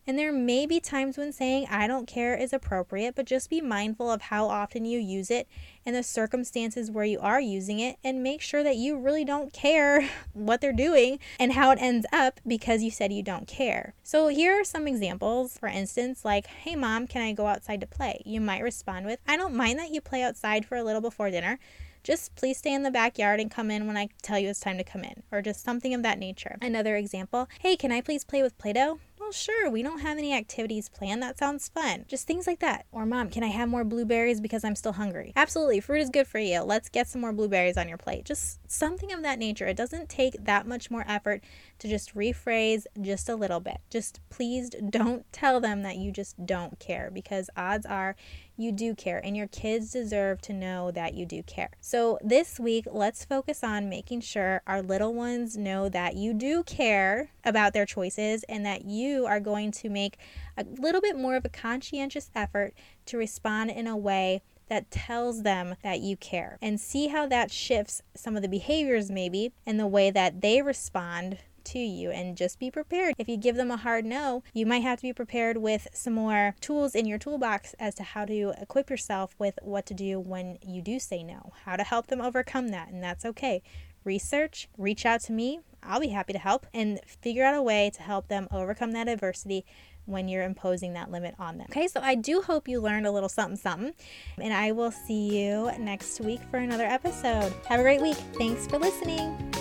And 0.09 0.19
there 0.19 0.33
may 0.33 0.65
be 0.65 0.81
times 0.81 1.19
when 1.19 1.33
saying 1.33 1.67
I 1.69 1.87
don't 1.87 2.07
care 2.07 2.35
is 2.35 2.55
appropriate, 2.55 3.15
but 3.15 3.27
just 3.27 3.51
be 3.51 3.61
mindful 3.61 4.11
of 4.11 4.23
how 4.23 4.47
often 4.47 4.87
you 4.87 4.99
use 4.99 5.31
it 5.31 5.47
and 5.85 5.95
the 5.95 6.03
circumstances 6.03 6.91
where 6.91 7.05
you 7.05 7.21
are 7.21 7.43
using 7.43 7.79
it 7.79 7.99
and 8.03 8.23
make 8.23 8.41
sure 8.41 8.63
that 8.63 8.77
you 8.77 8.99
really 8.99 9.23
don't 9.23 9.53
care 9.53 10.09
what 10.33 10.63
they're 10.63 10.73
doing 10.73 11.19
and 11.39 11.53
how 11.53 11.71
it 11.73 11.79
ends 11.79 12.07
up 12.11 12.41
because 12.47 12.83
you 12.83 12.91
said 12.91 13.13
you 13.13 13.23
don't 13.23 13.47
care. 13.47 13.93
So 14.03 14.29
here 14.29 14.59
are 14.59 14.65
some 14.65 14.89
examples. 14.89 15.59
For 15.59 15.69
instance, 15.69 16.25
like, 16.25 16.47
hey 16.47 16.75
mom, 16.75 17.07
can 17.07 17.21
I 17.21 17.35
go 17.35 17.47
outside 17.47 17.83
to 17.83 17.87
play? 17.87 18.23
You 18.25 18.41
might 18.41 18.63
respond 18.63 19.05
with, 19.05 19.19
I 19.29 19.37
don't 19.37 19.55
mind 19.55 19.79
that 19.79 19.91
you 19.91 20.01
play 20.01 20.23
outside 20.23 20.65
for 20.65 20.79
a 20.79 20.85
little 20.85 21.03
before 21.03 21.31
dinner. 21.31 21.59
Just 22.03 22.35
please 22.35 22.57
stay 22.57 22.73
in 22.73 22.83
the 22.83 22.91
backyard 22.91 23.41
and 23.41 23.51
come 23.51 23.71
in 23.71 23.87
when 23.87 23.99
I 23.99 24.09
tell 24.23 24.39
you 24.39 24.49
it's 24.49 24.61
time 24.61 24.79
to 24.79 24.85
come 24.85 25.05
in, 25.05 25.23
or 25.31 25.43
just 25.43 25.63
something 25.63 25.93
of 25.93 26.03
that 26.05 26.19
nature. 26.19 26.57
Another 26.63 26.97
example, 26.97 27.47
hey, 27.61 27.77
can 27.77 27.93
I 27.93 28.01
please 28.01 28.25
play 28.25 28.41
with 28.41 28.57
Play 28.57 28.73
Doh? 28.73 29.01
Sure, 29.31 29.71
we 29.71 29.83
don't 29.83 30.01
have 30.01 30.19
any 30.19 30.35
activities 30.35 30.89
planned. 30.89 31.23
That 31.23 31.39
sounds 31.39 31.69
fun. 31.69 32.05
Just 32.09 32.27
things 32.27 32.47
like 32.47 32.61
that. 32.61 32.87
Or, 32.93 33.07
Mom, 33.07 33.31
can 33.31 33.43
I 33.43 33.49
have 33.49 33.69
more 33.69 33.85
blueberries 33.85 34.41
because 34.41 34.65
I'm 34.65 34.75
still 34.75 34.93
hungry? 34.93 35.33
Absolutely, 35.37 35.81
fruit 35.81 36.01
is 36.01 36.11
good 36.11 36.27
for 36.27 36.39
you. 36.39 36.61
Let's 36.61 36.89
get 36.89 37.09
some 37.09 37.21
more 37.21 37.33
blueberries 37.33 37.77
on 37.77 37.89
your 37.89 37.99
plate. 37.99 38.25
Just 38.25 38.59
something 38.71 39.13
of 39.13 39.23
that 39.23 39.39
nature. 39.39 39.67
It 39.67 39.77
doesn't 39.77 40.09
take 40.09 40.45
that 40.45 40.67
much 40.67 40.91
more 40.91 41.05
effort 41.07 41.45
to 41.79 41.89
just 41.89 42.15
rephrase 42.15 42.85
just 43.01 43.29
a 43.29 43.37
little 43.37 43.61
bit. 43.61 43.79
Just 43.91 44.21
please 44.31 44.71
don't 44.71 45.31
tell 45.33 45.61
them 45.61 45.83
that 45.83 45.97
you 45.97 46.11
just 46.11 46.45
don't 46.47 46.79
care 46.79 47.11
because 47.13 47.51
odds 47.57 47.87
are 47.87 48.17
you 48.59 48.73
do 48.73 48.95
care, 48.95 49.21
and 49.25 49.37
your 49.37 49.47
kids 49.47 49.93
deserve 49.93 50.41
to 50.43 50.53
know 50.53 50.91
that 50.91 51.15
you 51.15 51.25
do 51.25 51.43
care. 51.43 51.71
So, 51.81 52.19
this 52.23 52.59
week, 52.59 52.87
let's 52.91 53.25
focus 53.25 53.63
on 53.63 53.89
making 53.89 54.21
sure 54.23 54.63
our 54.67 54.83
little 54.83 55.15
ones 55.15 55.57
know 55.57 55.89
that 55.89 56.17
you 56.17 56.35
do 56.35 56.63
care 56.65 57.31
about 57.45 57.73
their 57.73 57.87
choices 57.87 58.45
and 58.49 58.67
that 58.67 58.85
you 58.85 59.27
are 59.27 59.41
going 59.41 59.71
to 59.73 59.89
make 59.89 60.19
a 60.57 60.65
little 60.65 61.01
bit 61.01 61.17
more 61.17 61.37
of 61.37 61.45
a 61.45 61.51
conscientious 61.51 62.31
effort 62.35 62.75
to 63.07 63.17
respond 63.17 63.71
in 63.71 63.87
a 63.87 63.97
way 63.97 64.43
that 64.69 64.91
tells 64.91 65.43
them 65.43 65.77
that 65.83 66.01
you 66.01 66.17
care 66.17 66.59
and 66.61 66.79
see 66.79 67.09
how 67.09 67.27
that 67.27 67.51
shifts 67.51 68.03
some 68.15 68.37
of 68.37 68.43
the 68.43 68.49
behaviors 68.49 69.11
maybe 69.11 69.53
and 69.67 69.81
the 69.81 69.87
way 69.87 70.11
that 70.11 70.41
they 70.41 70.61
respond 70.61 71.39
to 71.73 71.79
you 71.79 72.11
and 72.11 72.37
just 72.37 72.59
be 72.59 72.71
prepared. 72.71 73.15
If 73.19 73.29
you 73.29 73.37
give 73.37 73.57
them 73.57 73.71
a 73.71 73.77
hard 73.77 74.05
no, 74.05 74.43
you 74.53 74.67
might 74.67 74.83
have 74.83 74.99
to 74.99 75.03
be 75.03 75.13
prepared 75.13 75.59
with 75.59 75.89
some 75.93 76.15
more 76.15 76.55
tools 76.61 76.95
in 76.95 77.07
your 77.07 77.19
toolbox 77.19 77.75
as 77.79 77.95
to 77.97 78.03
how 78.03 78.25
to 78.25 78.55
equip 78.61 78.91
yourself 78.91 79.35
with 79.39 79.59
what 79.63 79.87
to 79.87 79.95
do 79.95 80.21
when 80.21 80.59
you 80.63 80.83
do 80.83 80.99
say 80.99 81.23
no, 81.23 81.53
how 81.65 81.77
to 81.77 81.85
help 81.85 82.07
them 82.09 82.21
overcome 82.21 82.69
that, 82.69 82.89
and 82.89 83.03
that's 83.03 83.25
okay. 83.25 83.63
Research, 84.05 84.69
reach 84.79 85.05
out 85.05 85.21
to 85.23 85.33
me. 85.33 85.61
I'll 85.83 86.01
be 86.01 86.09
happy 86.09 86.33
to 86.33 86.39
help 86.39 86.67
and 86.75 87.01
figure 87.07 87.45
out 87.45 87.55
a 87.55 87.63
way 87.63 87.91
to 87.95 88.03
help 88.03 88.29
them 88.29 88.49
overcome 88.51 88.93
that 88.93 89.09
adversity 89.09 89.65
when 90.09 90.27
you're 90.27 90.43
imposing 90.43 90.95
that 90.95 91.11
limit 91.11 91.35
on 91.39 91.59
them. 91.59 91.67
Okay, 91.71 91.87
so 91.87 92.01
I 92.01 92.15
do 92.15 92.41
hope 92.41 92.67
you 92.67 92.81
learned 92.81 93.07
a 93.07 93.11
little 93.11 93.29
something 93.29 93.57
something, 93.57 93.93
and 94.41 94.53
I 94.53 94.73
will 94.73 94.91
see 94.91 95.39
you 95.39 95.71
next 95.79 96.21
week 96.21 96.41
for 96.51 96.57
another 96.57 96.87
episode. 96.87 97.53
Have 97.69 97.81
a 97.81 97.83
great 97.83 98.01
week. 98.01 98.17
Thanks 98.37 98.67
for 98.67 98.79
listening. 98.79 99.58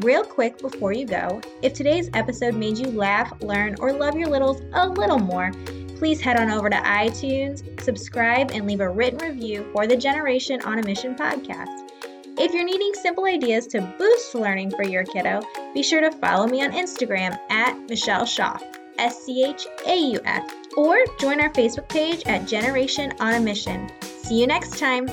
Real 0.00 0.24
quick 0.24 0.58
before 0.58 0.92
you 0.92 1.06
go, 1.06 1.40
if 1.62 1.72
today's 1.72 2.10
episode 2.12 2.54
made 2.54 2.76
you 2.76 2.88
laugh, 2.88 3.32
learn, 3.40 3.76
or 3.78 3.92
love 3.92 4.14
your 4.14 4.28
littles 4.28 4.60
a 4.74 4.86
little 4.86 5.18
more, 5.18 5.50
please 5.96 6.20
head 6.20 6.38
on 6.38 6.50
over 6.50 6.68
to 6.68 6.76
iTunes, 6.76 7.80
subscribe, 7.80 8.50
and 8.50 8.66
leave 8.66 8.80
a 8.80 8.88
written 8.88 9.18
review 9.18 9.66
for 9.72 9.86
the 9.86 9.96
Generation 9.96 10.60
on 10.62 10.78
a 10.78 10.82
Mission 10.82 11.14
podcast. 11.14 11.90
If 12.38 12.52
you're 12.52 12.64
needing 12.64 12.92
simple 12.92 13.24
ideas 13.24 13.66
to 13.68 13.80
boost 13.98 14.34
learning 14.34 14.72
for 14.72 14.84
your 14.84 15.04
kiddo, 15.04 15.40
be 15.72 15.82
sure 15.82 16.02
to 16.02 16.12
follow 16.18 16.46
me 16.46 16.62
on 16.62 16.72
Instagram 16.72 17.34
at 17.48 17.78
Michelle 17.88 18.26
Schauf, 18.26 18.62
S 18.98 19.24
C 19.24 19.44
H 19.44 19.66
A 19.86 19.96
U 19.96 20.20
F, 20.26 20.46
or 20.76 20.98
join 21.18 21.40
our 21.40 21.50
Facebook 21.54 21.88
page 21.88 22.22
at 22.26 22.46
Generation 22.46 23.14
on 23.18 23.34
a 23.34 23.40
Mission. 23.40 23.90
See 24.02 24.38
you 24.38 24.46
next 24.46 24.78
time. 24.78 25.06